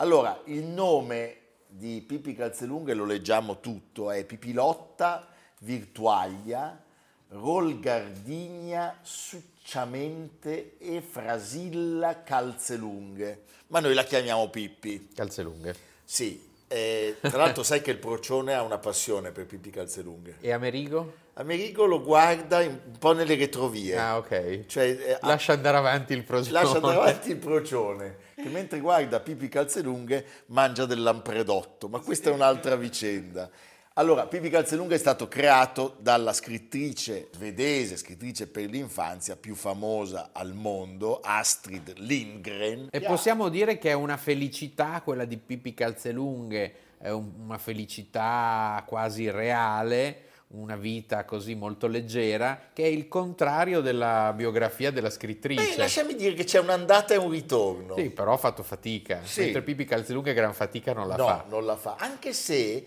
Allora, 0.00 0.40
il 0.46 0.62
nome 0.64 1.36
di 1.66 2.00
Pippi 2.00 2.34
Calzelunghe 2.34 2.94
lo 2.94 3.04
leggiamo 3.04 3.60
tutto, 3.60 4.10
è 4.10 4.24
Pipilotta 4.24 5.28
Virtuaglia 5.58 6.82
Rolgardigna 7.28 8.98
Succiamente 9.02 10.78
e 10.78 11.02
Frasilla 11.02 12.22
Calzelunghe, 12.22 13.42
ma 13.66 13.80
noi 13.80 13.92
la 13.92 14.04
chiamiamo 14.04 14.48
Pippi. 14.48 15.10
Calze 15.14 15.42
lunghe. 15.42 15.74
Sì, 16.02 16.48
eh, 16.66 17.16
tra 17.20 17.36
l'altro 17.36 17.62
sai 17.62 17.82
che 17.82 17.90
il 17.90 17.98
procione 17.98 18.54
ha 18.54 18.62
una 18.62 18.78
passione 18.78 19.32
per 19.32 19.44
Pippi 19.44 19.68
Calzelunghe. 19.68 20.36
E 20.40 20.50
Amerigo? 20.50 21.12
Amerigo 21.34 21.84
lo 21.84 22.02
guarda 22.02 22.60
un 22.60 22.96
po' 22.98 23.12
nelle 23.12 23.34
retrovie. 23.34 23.98
Ah, 23.98 24.16
ok. 24.16 24.64
Cioè, 24.64 24.86
eh, 24.88 25.18
Lascia 25.20 25.52
andare 25.52 25.76
avanti 25.76 26.14
il 26.14 26.24
progetto. 26.24 26.54
lascia 26.54 26.78
davanti 26.78 27.30
il 27.32 27.36
procione 27.36 28.28
che 28.42 28.48
mentre 28.48 28.80
guarda 28.80 29.20
Pippi 29.20 29.48
Calzelunghe 29.48 30.24
mangia 30.46 30.86
del 30.86 31.02
lampredotto, 31.02 31.88
ma 31.88 31.98
questa 32.00 32.30
è 32.30 32.32
un'altra 32.32 32.76
vicenda. 32.76 33.48
Allora, 33.94 34.26
Pippi 34.26 34.48
Calzelunghe 34.48 34.94
è 34.94 34.98
stato 34.98 35.28
creato 35.28 35.96
dalla 35.98 36.32
scrittrice 36.32 37.28
svedese, 37.32 37.96
scrittrice 37.96 38.46
per 38.46 38.64
l'infanzia 38.66 39.36
più 39.36 39.54
famosa 39.54 40.30
al 40.32 40.54
mondo, 40.54 41.20
Astrid 41.20 41.94
Lindgren. 41.98 42.88
E 42.90 43.00
possiamo 43.00 43.48
dire 43.48 43.78
che 43.78 43.90
è 43.90 43.94
una 43.94 44.16
felicità 44.16 45.02
quella 45.02 45.24
di 45.24 45.36
Pippi 45.36 45.74
Calzelunghe, 45.74 46.74
è 46.98 47.10
un- 47.10 47.32
una 47.44 47.58
felicità 47.58 48.82
quasi 48.86 49.28
reale, 49.30 50.28
una 50.52 50.76
vita 50.76 51.24
così 51.24 51.54
molto 51.54 51.86
leggera, 51.86 52.60
che 52.72 52.82
è 52.82 52.86
il 52.88 53.06
contrario 53.06 53.80
della 53.80 54.32
biografia 54.34 54.90
della 54.90 55.08
Beh, 55.08 55.14
scrittrice. 55.14 55.76
lasciami 55.76 56.14
dire 56.16 56.34
che 56.34 56.44
c'è 56.44 56.58
un'andata 56.58 57.14
e 57.14 57.18
un 57.18 57.30
ritorno. 57.30 57.94
Sì, 57.96 58.10
però 58.10 58.32
ha 58.32 58.36
fatto 58.36 58.62
fatica, 58.64 59.20
Sì. 59.22 59.42
mentre 59.42 59.62
Pippi 59.62 59.84
Calzelunghe 59.84 60.34
gran 60.34 60.52
fatica 60.52 60.92
non 60.92 61.06
la 61.06 61.16
no, 61.16 61.26
fa. 61.26 61.44
non 61.48 61.64
la 61.64 61.76
fa. 61.76 61.96
Anche 61.98 62.32
se 62.32 62.84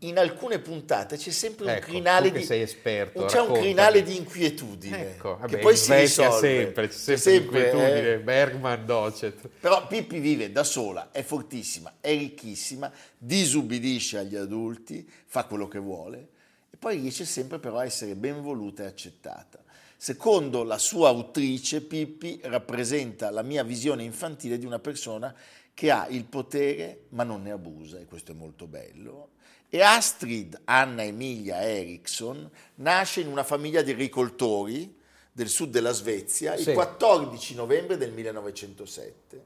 in 0.00 0.18
alcune 0.18 0.58
puntate 0.58 1.16
c'è 1.16 1.30
sempre 1.30 1.64
un 1.64 1.70
Ecco, 1.70 1.86
crinale 1.86 2.26
tu 2.26 2.32
che 2.34 2.38
di 2.40 2.44
sei 2.44 2.60
esperto, 2.62 3.24
c'è 3.26 3.36
un 3.36 3.46
raccontami. 3.46 3.60
crinale 3.66 4.02
di 4.02 4.16
inquietudine 4.16 5.10
Ecco, 5.12 5.34
che 5.36 5.40
vabbè, 5.42 5.58
poi 5.58 5.72
in 5.72 5.78
si 5.78 5.94
risolve 5.94 6.38
sempre, 6.38 6.88
c'è 6.88 6.92
sempre, 6.94 7.16
sempre, 7.22 7.60
l'inquietudine, 7.62 8.12
eh. 8.14 8.18
Bergman, 8.18 8.84
Docet. 8.84 9.48
Però 9.60 9.86
Pippi 9.86 10.18
vive 10.18 10.50
da 10.52 10.64
sola, 10.64 11.10
è 11.12 11.22
fortissima, 11.22 11.94
è 12.00 12.10
ricchissima, 12.10 12.92
disubbidisce 13.16 14.18
agli 14.18 14.36
adulti, 14.36 15.08
fa 15.24 15.44
quello 15.44 15.66
che 15.68 15.78
vuole 15.78 16.28
poi 16.80 16.98
riesce 16.98 17.26
sempre 17.26 17.58
però 17.58 17.76
a 17.76 17.84
essere 17.84 18.16
ben 18.16 18.40
voluta 18.40 18.82
e 18.82 18.86
accettata. 18.86 19.62
Secondo 19.98 20.64
la 20.64 20.78
sua 20.78 21.10
autrice, 21.10 21.82
Pippi 21.82 22.40
rappresenta 22.44 23.28
la 23.30 23.42
mia 23.42 23.62
visione 23.62 24.02
infantile 24.02 24.56
di 24.56 24.64
una 24.64 24.78
persona 24.78 25.32
che 25.74 25.90
ha 25.90 26.06
il 26.08 26.24
potere 26.24 27.02
ma 27.10 27.22
non 27.22 27.42
ne 27.42 27.50
abusa, 27.50 27.98
e 27.98 28.06
questo 28.06 28.32
è 28.32 28.34
molto 28.34 28.66
bello. 28.66 29.32
E 29.68 29.82
Astrid 29.82 30.58
Anna 30.64 31.04
Emilia 31.04 31.62
Eriksson 31.62 32.50
nasce 32.76 33.20
in 33.20 33.28
una 33.28 33.44
famiglia 33.44 33.82
di 33.82 33.90
agricoltori 33.90 34.98
del 35.30 35.50
sud 35.50 35.68
della 35.70 35.92
Svezia 35.92 36.56
Sì. 36.56 36.70
il 36.70 36.74
14 36.74 37.54
novembre 37.56 37.98
del 37.98 38.10
1907 38.12 39.44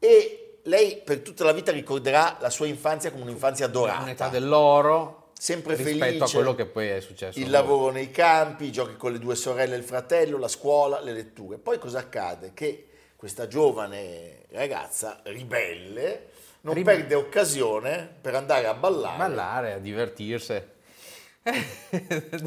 e 0.00 0.58
lei 0.64 1.00
per 1.04 1.20
tutta 1.20 1.44
la 1.44 1.52
vita 1.52 1.70
ricorderà 1.70 2.36
la 2.40 2.50
sua 2.50 2.66
infanzia 2.66 3.12
come 3.12 3.22
un'infanzia 3.22 3.68
dorata. 3.68 4.02
Un'età 4.02 4.28
dell'oro 4.28 5.22
sempre 5.44 5.74
rispetto 5.76 5.98
felice. 6.04 6.24
a 6.24 6.28
quello 6.28 6.54
che 6.54 6.64
poi 6.64 6.88
è 6.88 7.00
successo. 7.00 7.38
Il 7.38 7.50
lavoro 7.50 7.92
nei 7.92 8.10
campi, 8.10 8.64
i 8.64 8.72
giochi 8.72 8.96
con 8.96 9.12
le 9.12 9.18
due 9.18 9.34
sorelle 9.34 9.74
e 9.74 9.78
il 9.78 9.84
fratello, 9.84 10.38
la 10.38 10.48
scuola, 10.48 11.00
le 11.00 11.12
letture. 11.12 11.58
Poi 11.58 11.78
cosa 11.78 11.98
accade? 11.98 12.52
Che 12.54 12.86
questa 13.14 13.46
giovane 13.46 14.44
ragazza 14.52 15.20
ribelle 15.24 16.28
non 16.62 16.72
Rib- 16.72 16.86
perde 16.86 17.14
occasione 17.14 18.08
per 18.22 18.34
andare 18.34 18.66
a 18.66 18.72
ballare, 18.72 19.18
Ballare, 19.18 19.72
a 19.74 19.78
divertirsi. 19.78 20.62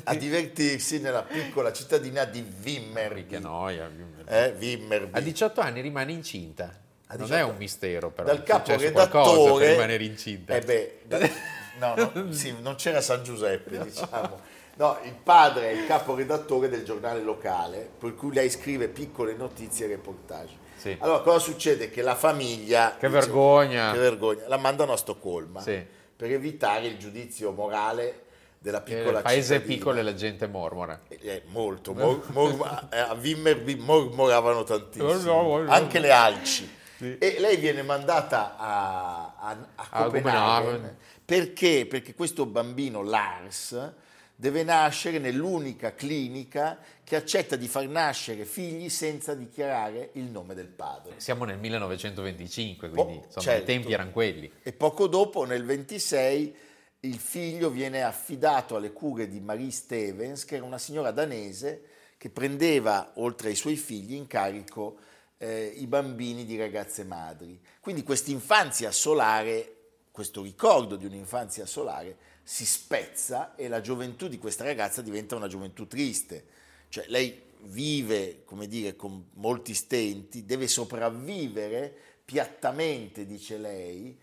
a 0.05 0.15
divertirsi 0.15 0.99
nella 0.99 1.21
piccola 1.21 1.71
cittadina 1.71 2.23
di 2.25 2.41
Che 2.41 2.49
Vimmerby. 2.61 3.39
noia. 3.39 3.91
Eh, 4.25 4.53
Vimmerby. 4.57 5.15
A 5.15 5.21
18 5.21 5.61
anni 5.61 5.81
rimane 5.81 6.11
incinta. 6.13 6.63
A 7.09 7.13
non 7.15 7.27
18 7.27 7.35
è 7.35 7.43
un 7.43 7.57
mistero, 7.57 8.09
però. 8.09 8.25
Dal 8.27 8.41
capo 8.41 8.75
redattore 8.75 9.65
per 9.65 9.71
rimanere 9.73 10.03
incinta. 10.03 10.55
Eh 10.55 10.61
beh, 10.61 10.99
da- 11.03 11.19
no, 11.79 11.93
no, 12.13 12.31
sì, 12.33 12.55
non 12.61 12.75
c'era 12.75 13.01
San 13.01 13.23
Giuseppe, 13.23 13.83
diciamo. 13.83 14.39
No, 14.75 14.97
il 15.03 15.13
padre 15.15 15.69
è 15.69 15.73
il 15.73 15.87
caporedattore 15.87 16.69
del 16.69 16.83
giornale 16.83 17.21
locale, 17.21 17.89
per 17.97 18.13
cui 18.13 18.31
lei 18.33 18.49
scrive 18.49 18.87
piccole 18.87 19.33
notizie 19.33 19.85
e 19.85 19.89
reportage. 19.89 20.65
Sì. 20.77 20.95
Allora, 20.99 21.21
cosa 21.21 21.39
succede? 21.39 21.89
Che 21.89 22.03
la 22.03 22.13
famiglia... 22.13 22.95
Che 22.99 23.09
vergogna. 23.09 23.91
Che 23.93 23.97
vergogna. 23.97 24.43
La 24.47 24.57
mandano 24.57 24.93
a 24.93 24.97
Stoccolma 24.97 25.61
Sì. 25.61 25.83
per 26.15 26.31
evitare 26.31 26.85
il 26.85 26.97
giudizio 26.99 27.51
morale 27.51 28.25
della 28.59 28.81
piccola 28.81 29.13
Nel 29.13 29.21
paese 29.23 29.55
cittadina. 29.55 29.75
piccolo 29.77 29.99
e 29.99 30.03
la 30.03 30.13
gente 30.13 30.45
mormora. 30.45 31.01
Eh, 31.07 31.41
molto, 31.47 31.93
mor- 31.95 32.21
mor- 32.29 32.87
eh, 32.91 32.99
a 32.99 33.15
Vimmerby 33.15 33.75
mormoravano 33.77 34.63
tantissimo, 34.63 35.65
anche 35.67 35.97
le 35.97 36.11
alci. 36.11 36.75
E 36.99 37.35
lei 37.39 37.57
viene 37.57 37.81
mandata 37.81 38.55
a, 38.57 39.33
a- 39.39 39.57
a 39.75 40.03
Copenaghen. 40.03 40.97
Perché? 41.27 41.85
Perché 41.85 42.13
questo 42.13 42.45
bambino 42.45 43.03
Lars 43.03 43.93
deve 44.33 44.63
nascere 44.63 45.19
nell'unica 45.19 45.93
clinica 45.93 46.79
che 47.03 47.17
accetta 47.17 47.57
di 47.57 47.67
far 47.67 47.85
nascere 47.87 48.45
figli 48.45 48.87
senza 48.87 49.33
dichiarare 49.33 50.11
il 50.13 50.23
nome 50.23 50.53
del 50.53 50.67
padre. 50.67 51.15
Siamo 51.17 51.43
nel 51.43 51.57
1925, 51.57 52.89
quindi 52.89 53.13
Oh, 53.13 53.23
insomma 53.25 53.41
certo. 53.41 53.63
i 53.63 53.65
tempi 53.65 53.91
erano 53.91 54.11
quelli. 54.11 54.49
E 54.63 54.71
poco 54.71 55.07
dopo, 55.07 55.43
nel 55.43 55.65
26, 55.65 56.55
il 57.01 57.17
figlio 57.19 57.69
viene 57.69 58.03
affidato 58.03 58.77
alle 58.77 58.93
cure 58.93 59.27
di 59.27 59.41
Marie 59.41 59.71
Stevens, 59.71 60.45
che 60.45 60.55
era 60.55 60.63
una 60.63 60.77
signora 60.77 61.11
danese 61.11 61.81
che 62.17 62.29
prendeva, 62.29 63.11
oltre 63.15 63.49
ai 63.49 63.55
suoi 63.55 63.75
figli, 63.75 64.13
in 64.13 64.27
carico 64.27 64.97
eh, 65.39 65.73
i 65.75 65.87
bambini 65.87 66.45
di 66.45 66.57
ragazze 66.57 67.03
madri. 67.03 67.59
Quindi 67.81 68.03
quest'infanzia 68.03 68.91
solare, 68.91 69.76
questo 70.17 70.41
ricordo 70.41 70.95
di 70.95 71.05
un'infanzia 71.05 71.67
solare, 71.67 72.17
si 72.41 72.65
spezza 72.65 73.53
e 73.53 73.67
la 73.67 73.81
gioventù 73.81 74.27
di 74.27 74.39
questa 74.39 74.63
ragazza 74.63 75.03
diventa 75.03 75.35
una 75.35 75.45
gioventù 75.45 75.85
triste. 75.85 76.43
Cioè 76.89 77.05
lei 77.09 77.39
vive, 77.65 78.43
come 78.43 78.65
dire, 78.67 78.95
con 78.95 79.27
molti 79.33 79.75
stenti, 79.75 80.43
deve 80.43 80.67
sopravvivere 80.67 81.95
piattamente, 82.25 83.27
dice 83.27 83.59
lei, 83.59 84.19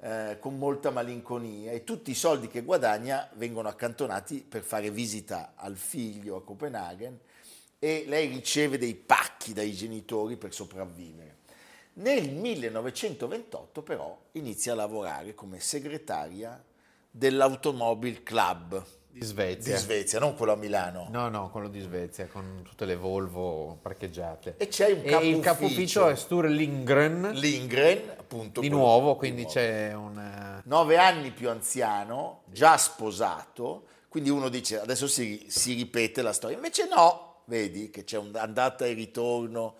eh, 0.00 0.36
con 0.38 0.58
molta 0.58 0.90
malinconia 0.90 1.72
e 1.72 1.82
tutti 1.82 2.10
i 2.10 2.14
soldi 2.14 2.48
che 2.48 2.60
guadagna 2.60 3.30
vengono 3.36 3.68
accantonati 3.68 4.44
per 4.46 4.62
fare 4.62 4.90
visita 4.90 5.54
al 5.56 5.78
figlio 5.78 6.36
a 6.36 6.44
Copenaghen 6.44 7.18
e 7.78 8.04
lei 8.06 8.28
riceve 8.28 8.76
dei 8.76 8.94
pacchi 8.94 9.54
dai 9.54 9.72
genitori 9.72 10.36
per 10.36 10.52
sopravvivere. 10.52 11.37
Nel 11.98 12.30
1928 12.30 13.82
però 13.82 14.16
inizia 14.32 14.72
a 14.72 14.76
lavorare 14.76 15.34
come 15.34 15.58
segretaria 15.58 16.62
dell'Automobile 17.10 18.22
Club 18.22 18.84
Di 19.10 19.24
Svezia. 19.24 19.74
di 19.74 19.80
Svezia, 19.80 20.20
non 20.20 20.36
quello 20.36 20.52
a 20.52 20.56
Milano. 20.56 21.08
No, 21.10 21.28
no, 21.28 21.50
quello 21.50 21.68
di 21.68 21.80
Svezia, 21.80 22.28
con 22.28 22.62
tutte 22.62 22.84
le 22.84 22.94
Volvo 22.94 23.78
parcheggiate. 23.82 24.54
E 24.58 24.68
c'è 24.68 24.92
un 24.92 25.00
E 25.02 25.28
il 25.28 25.40
capo 25.40 25.40
capo 25.40 25.64
ufficio. 25.64 26.06
è 26.06 26.14
Sture 26.14 26.48
Lindgren, 26.48 27.30
Lindgren, 27.32 28.14
appunto. 28.16 28.60
di 28.60 28.68
nuovo, 28.68 29.12
di 29.12 29.18
quindi 29.18 29.42
nuovo. 29.42 29.54
c'è 29.54 29.92
un... 29.94 30.62
nove 30.64 30.96
anni 30.98 31.32
più 31.32 31.50
anziano, 31.50 32.42
già 32.46 32.76
sposato, 32.76 33.86
quindi 34.08 34.30
uno 34.30 34.48
dice 34.48 34.78
adesso 34.78 35.08
si, 35.08 35.46
si 35.48 35.74
ripete 35.74 36.22
la 36.22 36.32
storia, 36.32 36.54
invece 36.56 36.86
no, 36.86 37.42
vedi 37.46 37.90
che 37.90 38.04
c'è 38.04 38.18
un'andata 38.18 38.86
e 38.86 38.92
ritorno, 38.92 39.74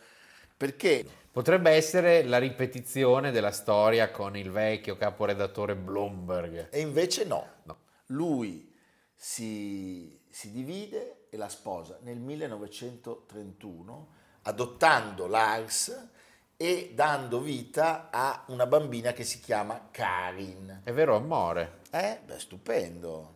perché 0.58 1.06
Potrebbe 1.30 1.70
essere 1.70 2.24
la 2.24 2.38
ripetizione 2.38 3.30
della 3.30 3.52
storia 3.52 4.10
con 4.10 4.36
il 4.36 4.50
vecchio 4.50 4.96
caporedattore 4.96 5.76
Bloomberg. 5.76 6.66
e 6.70 6.80
invece 6.80 7.24
no, 7.24 7.46
No. 7.64 7.76
lui 8.06 8.74
si, 9.14 10.18
si 10.28 10.50
divide 10.50 11.26
e 11.30 11.36
la 11.36 11.48
sposa 11.48 11.98
nel 12.02 12.18
1931, 12.18 14.08
adottando 14.42 15.26
Lars 15.28 16.08
e 16.56 16.92
dando 16.94 17.40
vita 17.40 18.08
a 18.10 18.42
una 18.48 18.66
bambina 18.66 19.12
che 19.12 19.22
si 19.22 19.38
chiama 19.38 19.88
Karin. 19.92 20.80
È 20.82 20.92
vero 20.92 21.14
amore. 21.14 21.82
Eh, 21.90 22.18
beh, 22.24 22.38
stupendo. 22.40 23.34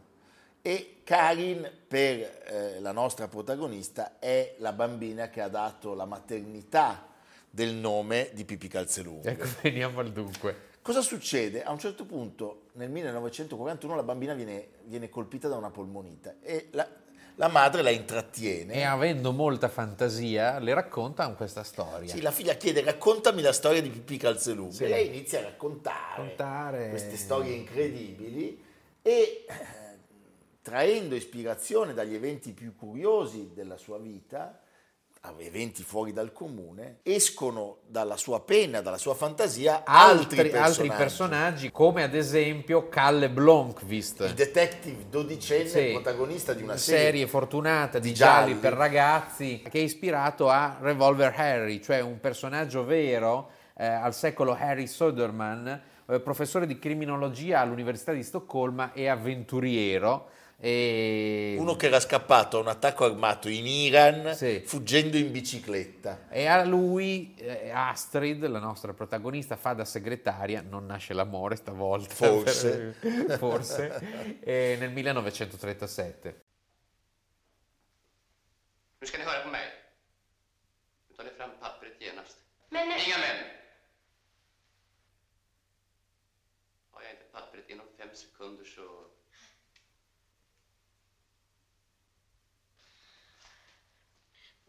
E 0.61 1.03
Karin, 1.05 1.71
per 1.87 2.43
eh, 2.47 2.81
la 2.81 2.93
nostra 2.93 3.29
protagonista, 3.29 4.19
è 4.19 4.57
la 4.59 4.73
bambina 4.73 5.29
che 5.29 5.41
ha 5.41 5.49
dato 5.49 5.95
la 5.95 6.05
maternità 6.07 7.07
del 7.55 7.75
nome 7.75 8.31
di 8.33 8.45
Pippi 8.47 8.67
Calzelunghe. 8.67 9.31
Ecco, 9.31 9.47
veniamo 9.63 10.01
al 10.01 10.11
dunque. 10.11 10.71
Cosa 10.81 11.03
succede? 11.03 11.63
A 11.63 11.71
un 11.71 11.79
certo 11.79 12.05
punto, 12.07 12.63
nel 12.73 12.91
1941, 12.91 13.95
la 13.95 14.03
bambina 14.03 14.33
viene, 14.35 14.69
viene 14.85 15.09
colpita 15.11 15.47
da 15.49 15.57
una 15.57 15.71
polmonite 15.71 16.39
e 16.41 16.69
la, 16.73 16.89
la 17.37 17.49
madre 17.49 17.83
la 17.83 17.91
intrattiene. 17.91 18.73
E 18.73 18.83
avendo 18.83 19.33
molta 19.33 19.69
fantasia, 19.69 20.59
le 20.59 20.73
racconta 20.75 21.29
questa 21.35 21.63
storia. 21.63 22.09
Sì, 22.13 22.21
la 22.23 22.33
figlia 22.33 22.55
chiede 22.55 22.83
raccontami 22.83 23.43
la 23.43 23.53
storia 23.53 23.83
di 23.83 23.91
Pippi 23.91 24.17
Calzelunghe 24.17 24.73
Sì. 24.75 24.85
e 24.85 24.89
lei 24.89 25.07
inizia 25.09 25.41
a 25.41 25.43
raccontare, 25.43 26.17
Raccontare- 26.23 26.89
queste 26.89 27.17
storie 27.17 27.53
incredibili 27.55 28.61
e 29.03 29.11
eh, 29.13 29.45
traendo 30.63 31.15
ispirazione 31.15 31.93
dagli 31.93 32.15
eventi 32.15 32.53
più 32.53 32.75
curiosi 32.75 33.51
della 33.55 33.77
sua 33.77 33.99
vita, 33.99 34.59
eventi 35.39 35.83
fuori 35.83 36.13
dal 36.13 36.33
comune, 36.33 36.99
escono 37.03 37.79
dalla 37.87 38.17
sua 38.17 38.41
penna, 38.41 38.81
dalla 38.81 38.99
sua 38.99 39.15
fantasia 39.15 39.83
altri, 39.85 40.39
altri, 40.39 40.51
personaggi. 40.51 40.81
altri 40.81 40.97
personaggi, 40.97 41.71
come 41.71 42.03
ad 42.03 42.15
esempio 42.15 42.89
Kalle 42.89 43.31
Blomqvist. 43.31 44.21
Il 44.21 44.35
detective 44.35 45.09
dodicenne, 45.09 45.69
Sì, 45.69 45.91
protagonista 45.93 46.55
di 46.55 46.63
una 46.63 46.77
serie, 46.77 47.05
serie, 47.05 47.27
fortunata 47.29 47.99
di, 47.99 48.09
di 48.09 48.15
gialli. 48.15 48.49
gialli. 48.49 48.61
per 48.61 48.73
ragazzi 48.73 49.63
che 49.63 49.79
è 49.79 49.83
ispirato 49.83 50.49
a 50.49 50.79
Revolver 50.81 51.33
Harry, 51.37 51.81
cioè 51.81 52.01
un 52.01 52.19
personaggio 52.19 52.85
vero 52.85 53.51
eh, 53.77 53.87
al 53.87 54.15
secolo 54.15 54.57
Harry 54.59 54.87
Soderman, 54.87 55.83
eh, 56.07 56.21
professore 56.21 56.67
di 56.67 56.79
criminologia 56.79 57.61
all'Università 57.61 58.13
di 58.13 58.23
Stoccolma 58.25 58.93
e 58.93 59.09
avventuriero. 59.09 60.31
E... 60.65 61.57
uno 61.59 61.75
che 61.75 61.87
era 61.87 61.99
scappato 61.99 62.59
a 62.59 62.61
un 62.61 62.69
attacco 62.69 63.05
armato 63.05 63.49
in 63.49 63.67
Iran 63.67 64.33
Sì. 64.37 64.63
fuggendo 64.65 65.17
in 65.17 65.33
bicicletta. 65.33 66.29
E 66.31 66.47
a 66.47 66.63
lui 66.65 67.35
eh, 67.37 67.71
Astrid, 67.71 68.47
la 68.47 68.61
nostra 68.61 68.93
protagonista, 68.95 69.57
fa 69.57 69.73
da 69.73 69.85
segretaria, 69.85 70.61
non 70.63 70.87
nasce 70.87 71.15
l'amore 71.15 71.57
stavolta, 71.57 72.15
Forse. 72.15 72.95
per- 73.01 73.39
forse, 73.39 74.39
nel 74.45 74.91
1937. 74.93 76.43
Nu 79.01 79.07
ska 79.09 79.19
ni 79.19 79.25
höra 79.25 79.43
på 79.43 79.49
mig. 79.49 79.67
Nu 81.09 81.17
tar 81.17 81.25
ni 81.25 81.31
fram 81.31 81.51
pappret 81.61 81.99
genast. 81.99 82.37
Men 82.71 82.87
Inga 82.87 83.19
men! 83.19 83.37
Har 86.93 87.03
jag 87.03 87.11
inte 87.11 87.25
pappret 87.33 87.69
inom 87.71 87.87
fem 87.99 88.09
sekunder 88.15 88.65
så... 88.65 88.92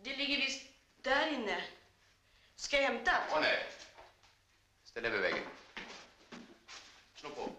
det 0.03 0.15
ligger 0.15 0.37
visst 0.37 0.65
där 1.01 1.27
inne. 1.27 1.63
Ska 2.55 2.81
jag 2.81 2.83
hämta? 2.83 3.11
Åh 3.31 3.41
nej! 3.41 3.69
Ställ 4.83 5.05
över 5.05 5.19
väggen. 5.19 5.43
Slå 7.15 7.29
på. 7.29 7.49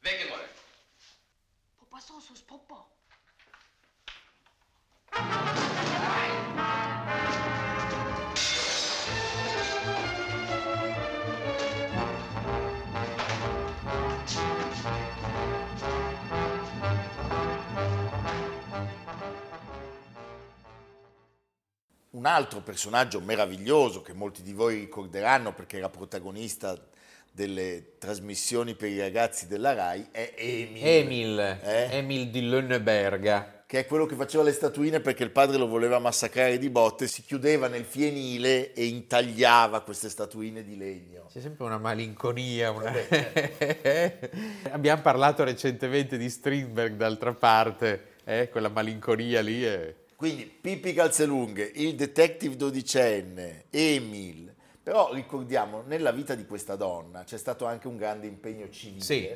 Väggen 0.00 0.30
var 0.30 0.38
det. 0.38 0.48
Poppa 1.78 2.00
sås 2.00 2.28
hos 2.28 2.42
Poppa. 2.42 2.84
Un 22.16 22.24
altro 22.24 22.62
personaggio 22.62 23.20
meraviglioso 23.20 24.00
che 24.00 24.14
molti 24.14 24.40
di 24.42 24.54
voi 24.54 24.78
ricorderanno 24.78 25.52
perché 25.52 25.76
era 25.76 25.90
protagonista 25.90 26.74
delle 27.30 27.98
trasmissioni 27.98 28.74
per 28.74 28.88
i 28.88 28.98
ragazzi 28.98 29.46
della 29.46 29.74
RAI 29.74 30.06
è 30.12 30.32
Emil. 30.34 30.82
Emil, 30.86 31.38
Eh? 31.62 31.88
Emil 31.98 32.28
di 32.30 32.48
Lönneberga. 32.48 33.64
che 33.66 33.80
è 33.80 33.86
quello 33.86 34.06
che 34.06 34.14
faceva 34.14 34.44
le 34.44 34.52
statuine 34.52 35.00
perché 35.00 35.24
il 35.24 35.30
padre 35.30 35.58
lo 35.58 35.66
voleva 35.66 35.98
massacrare 35.98 36.56
di 36.56 36.70
botte, 36.70 37.06
si 37.06 37.22
chiudeva 37.22 37.66
nel 37.68 37.84
fienile 37.84 38.72
e 38.72 38.86
intagliava 38.86 39.82
queste 39.82 40.08
statuine 40.08 40.64
di 40.64 40.78
legno. 40.78 41.26
C'è 41.30 41.40
sempre 41.42 41.64
una 41.66 41.76
malinconia. 41.76 42.70
una- 42.70 42.92
Vabbè. 42.92 44.30
Abbiamo 44.72 45.02
parlato 45.02 45.44
recentemente 45.44 46.16
di 46.16 46.30
Strindberg, 46.30 46.94
d'altra 46.96 47.34
parte, 47.34 48.14
eh, 48.24 48.48
quella 48.48 48.70
malinconia 48.70 49.42
lì 49.42 49.62
è... 49.64 49.94
Quindi 50.16 50.46
Pippi 50.46 50.94
Calzelunghe, 50.94 51.70
il 51.74 51.94
detective 51.94 52.56
dodicenne, 52.56 53.66
Emil. 53.68 54.54
Però 54.82 55.12
ricordiamo, 55.12 55.82
nella 55.82 56.10
vita 56.10 56.34
di 56.34 56.46
questa 56.46 56.74
donna 56.74 57.22
c'è 57.24 57.36
stato 57.36 57.66
anche 57.66 57.86
un 57.86 57.98
grande 57.98 58.26
impegno 58.26 58.70
civile. 58.70 59.02
Sì, 59.02 59.28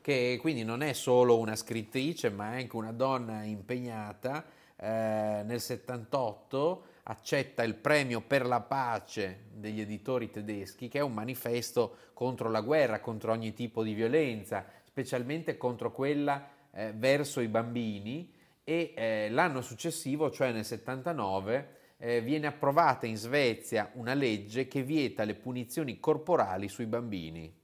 che 0.00 0.38
quindi 0.40 0.64
non 0.64 0.82
è 0.82 0.94
solo 0.94 1.38
una 1.38 1.56
scrittrice, 1.56 2.30
ma 2.30 2.54
è 2.54 2.60
anche 2.60 2.74
una 2.76 2.92
donna 2.92 3.42
impegnata. 3.42 4.44
Eh, 4.76 5.42
nel 5.44 5.60
78 5.60 6.84
accetta 7.02 7.62
il 7.62 7.74
premio 7.74 8.22
per 8.22 8.46
la 8.46 8.60
pace 8.60 9.46
degli 9.52 9.80
editori 9.80 10.30
tedeschi, 10.30 10.88
che 10.88 11.00
è 11.00 11.02
un 11.02 11.12
manifesto 11.12 11.96
contro 12.14 12.48
la 12.48 12.62
guerra, 12.62 13.00
contro 13.00 13.32
ogni 13.32 13.52
tipo 13.52 13.82
di 13.82 13.92
violenza, 13.92 14.64
specialmente 14.84 15.58
contro 15.58 15.92
quella 15.92 16.48
eh, 16.72 16.92
verso 16.94 17.40
i 17.40 17.48
bambini. 17.48 18.32
E 18.64 18.94
eh, 18.96 19.28
l'anno 19.30 19.60
successivo, 19.60 20.30
cioè 20.30 20.50
nel 20.50 20.64
79, 20.64 21.68
eh, 21.98 22.20
viene 22.22 22.46
approvata 22.46 23.06
in 23.06 23.16
Svezia 23.16 23.90
una 23.94 24.14
legge 24.14 24.66
che 24.66 24.82
vieta 24.82 25.24
le 25.24 25.34
punizioni 25.34 26.00
corporali 26.00 26.68
sui 26.68 26.86
bambini. 26.86 27.62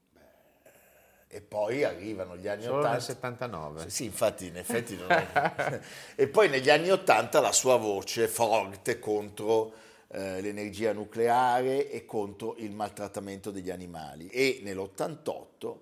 E 1.33 1.41
poi 1.41 1.85
arrivano 1.85 2.37
gli 2.37 2.49
anni 2.49 2.63
Solo 2.63 2.79
80. 2.79 2.93
nel 2.93 3.03
79. 3.03 3.91
Sì, 3.91 4.05
infatti, 4.05 4.47
in 4.47 4.57
effetti 4.57 4.97
non 4.97 5.11
è... 5.13 5.81
e 6.17 6.27
poi 6.27 6.49
negli 6.49 6.69
anni 6.69 6.91
80 6.91 7.41
la 7.41 7.53
sua 7.53 7.77
voce 7.77 8.27
forte 8.27 8.99
contro 8.99 9.73
eh, 10.09 10.41
l'energia 10.41 10.93
nucleare 10.93 11.89
e 11.89 12.05
contro 12.05 12.57
il 12.57 12.73
maltrattamento 12.73 13.53
degli 13.53 13.71
animali. 13.71 14.27
E 14.27 14.61
nell'88 14.65 15.77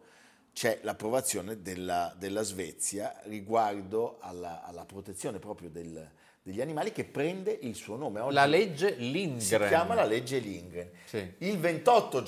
c'è 0.58 0.80
l'approvazione 0.82 1.62
della, 1.62 2.12
della 2.18 2.42
Svezia 2.42 3.14
riguardo 3.26 4.16
alla, 4.18 4.64
alla 4.64 4.84
protezione 4.84 5.38
proprio 5.38 5.70
del- 5.70 6.10
degli 6.42 6.60
animali 6.60 6.90
che 6.90 7.04
prende 7.04 7.56
il 7.62 7.76
suo 7.76 7.94
nome. 7.94 8.18
Oggi 8.18 8.34
La 8.34 8.44
legge 8.44 8.96
si 8.96 9.08
Lindgren. 9.12 9.68
chiama 9.68 9.94
la 9.94 10.02
legge 10.02 10.40
Lindgren. 10.40 10.90
Sì. 11.04 11.34
Il 11.38 11.58
28 11.60 12.22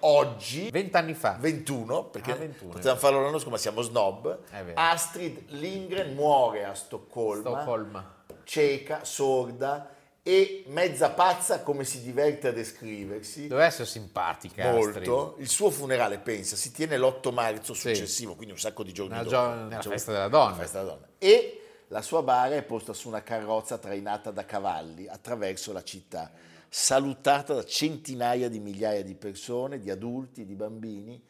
oggi, 0.00 0.70
Vent'anni 0.70 1.12
fa. 1.12 1.36
21, 1.38 2.04
perché 2.04 2.32
Ah, 2.32 2.36
21, 2.36 2.70
potevamo 2.72 2.98
farlo 2.98 3.18
l'anno 3.20 3.32
scorso, 3.32 3.50
ma 3.50 3.58
siamo 3.58 3.82
snob. 3.82 4.38
Astrid 4.72 5.50
Lindgren 5.50 6.14
muore 6.14 6.64
a 6.64 6.72
Stoccolma, 6.72 7.60
Stoccolma. 7.60 8.14
cieca, 8.44 9.04
sorda 9.04 9.90
e 10.28 10.64
mezza 10.66 11.10
pazza 11.10 11.62
come 11.62 11.84
si 11.84 12.02
diverte 12.02 12.48
a 12.48 12.52
descriversi. 12.52 13.46
Doveva 13.46 13.68
essere 13.68 13.86
simpatica. 13.86 14.72
Molto. 14.72 15.36
Il 15.38 15.48
suo 15.48 15.70
funerale, 15.70 16.18
pensa, 16.18 16.56
si 16.56 16.72
tiene 16.72 16.98
l'8 16.98 17.30
marzo 17.32 17.74
Sì. 17.74 17.94
successivo, 17.94 18.34
quindi 18.34 18.52
un 18.52 18.58
sacco 18.58 18.82
di 18.82 18.92
giorni 18.92 19.12
Una 19.12 19.22
dopo. 19.22 19.36
gio- 19.36 19.54
nella 19.68 19.78
Gio- 19.78 19.90
festa 19.90 20.10
della 20.10 20.26
donna. 20.28 20.50
la 20.50 20.56
festa 20.56 20.78
della 20.80 20.90
donna. 20.94 21.08
E 21.18 21.60
la 21.88 22.02
sua 22.02 22.22
bara 22.24 22.56
è 22.56 22.62
posta 22.64 22.92
su 22.92 23.06
una 23.06 23.22
carrozza 23.22 23.78
trainata 23.78 24.32
da 24.32 24.44
cavalli 24.44 25.06
attraverso 25.06 25.72
la 25.72 25.84
città, 25.84 26.32
salutata 26.68 27.54
da 27.54 27.64
centinaia 27.64 28.48
di 28.48 28.58
migliaia 28.58 29.04
di 29.04 29.14
persone, 29.14 29.78
di 29.78 29.90
adulti, 29.90 30.44
di 30.44 30.56
bambini, 30.56 31.24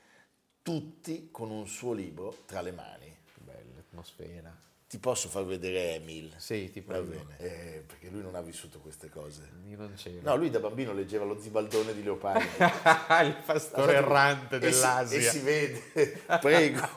tutti 0.63 1.29
con 1.31 1.51
un 1.51 1.67
suo 1.69 1.93
libro 1.93 2.35
tra 2.47 2.63
le 2.63 2.73
mani. 2.73 3.15
Che 3.27 3.41
bella 3.45 3.79
atmosfera. 3.79 4.59
Ti 4.89 4.99
posso 5.01 5.29
far 5.29 5.45
vedere 5.45 5.95
Emil? 5.95 6.33
Sì, 6.37 6.71
ti 6.71 6.81
Va 6.81 6.95
prego. 6.95 7.09
bene, 7.09 7.37
eh, 7.39 7.83
perché 7.85 8.09
lui 8.09 8.23
non 8.23 8.37
ha 8.37 8.41
vissuto 8.41 8.79
queste 8.79 9.09
cose. 9.09 9.51
Io 9.67 9.77
non 9.77 9.93
c'ero. 9.97 10.21
No, 10.23 10.37
lui 10.37 10.49
da 10.49 10.61
bambino 10.61 10.93
leggeva 10.93 11.25
lo 11.25 11.41
zibaldone 11.41 11.93
di 11.93 12.05
Leopardi. 12.05 12.45
il 13.27 13.43
pastore 13.45 13.95
errante 13.95 14.57
E 14.57 14.61
si- 14.73 14.81
dell'Asia. 14.81 15.19
E 15.19 15.23
si 15.23 15.39
vede, 15.41 16.23
prego. 16.41 16.89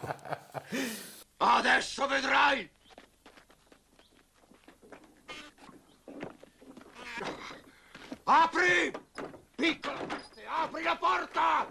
Adesso 1.38 2.06
vedrai! 2.08 2.70
Apri! 8.26 8.92
Piccola 9.56 10.00
peste, 10.06 10.46
apri 10.48 10.84
la 10.84 10.96
porta! 10.98 11.68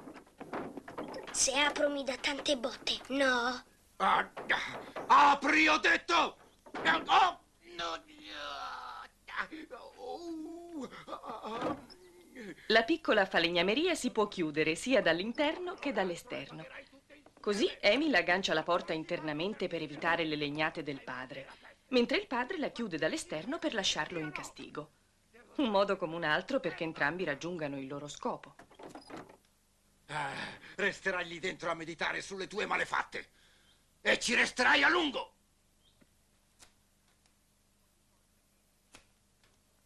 Se 1.31 1.53
apro 1.53 1.89
mi 1.91 2.05
dà 2.05 2.17
tante 2.21 2.57
botte. 2.57 2.99
No. 3.09 3.63
Ah, 4.01 4.31
apri, 5.09 5.67
ho 5.67 5.79
detto! 5.79 6.37
Oh, 6.73 7.41
no, 7.75 8.01
oh, 9.97 11.77
La 12.69 12.85
piccola 12.85 13.27
falegnameria 13.27 13.97
si 13.97 14.13
può 14.13 14.29
chiudere 14.29 14.77
sia 14.77 15.03
dall'interno 15.03 15.75
che 15.75 15.93
dall'esterno. 15.93 16.65
Così 17.41 17.69
Emil 17.81 18.15
aggancia 18.15 18.55
la 18.55 18.63
porta 18.63 18.93
internamente 18.93 19.67
per 19.67 19.83
evitare 19.83 20.25
le 20.25 20.37
legnate 20.37 20.85
del 20.85 21.03
padre, 21.03 21.49
mentre 21.89 22.19
il 22.19 22.29
padre 22.29 22.59
la 22.59 22.69
chiude 22.69 22.99
dall'esterno 22.99 23.59
per 23.59 23.75
lasciarlo 23.75 24.21
in 24.21 24.31
castigo. 24.31 24.91
Un 25.57 25.71
modo 25.71 25.97
come 25.97 26.15
un 26.15 26.23
altro 26.23 26.61
perché 26.61 26.85
entrambi 26.85 27.25
raggiungano 27.25 27.77
il 27.77 27.89
loro 27.89 28.07
scopo. 28.07 28.55
ah, 30.07 30.31
resterai 30.77 31.27
lì 31.27 31.41
dentro 31.41 31.69
a 31.69 31.75
meditare 31.75 32.21
sulle 32.21 32.47
tue 32.47 32.65
malefatte. 32.65 33.31
E 34.09 34.19
ci 34.19 34.35
resterai 34.35 34.83
a 34.83 34.89
lungo! 34.89 35.33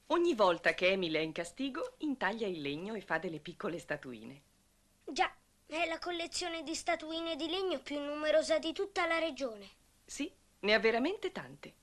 Ogni 0.06 0.35
volta 0.35 0.74
che 0.74 0.92
Emil 0.92 1.14
è 1.14 1.18
in 1.18 1.32
castigo, 1.32 1.94
intaglia 1.98 2.46
il 2.46 2.61
legno 2.61 2.94
e 2.94 3.00
fa 3.00 3.18
delle 3.18 3.40
piccole 3.40 3.80
statuine. 3.80 4.42
Già, 5.04 5.28
è 5.66 5.87
la 5.87 5.98
collezione 5.98 6.62
di 6.62 6.76
statuine 6.76 7.35
di 7.35 7.48
legno 7.48 7.80
più 7.80 7.98
numerosa 7.98 8.61
di 8.61 8.72
tutta 8.72 9.08
la 9.08 9.18
regione. 9.18 9.68
Sì, 10.04 10.32
ne 10.61 10.72
ha 10.72 10.78
veramente 10.78 11.32
tante. 11.32 11.74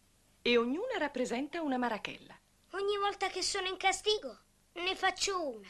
E 0.42 0.56
ognuna 0.56 0.98
rappresenta 0.98 1.62
una 1.62 1.78
marachella. 1.78 2.40
Ogni 2.72 2.98
volta 3.00 3.28
che 3.28 3.42
sono 3.42 3.68
in 3.68 3.76
castigo, 3.76 4.40
ne 4.76 4.96
faccio 4.96 5.46
una. 5.46 5.70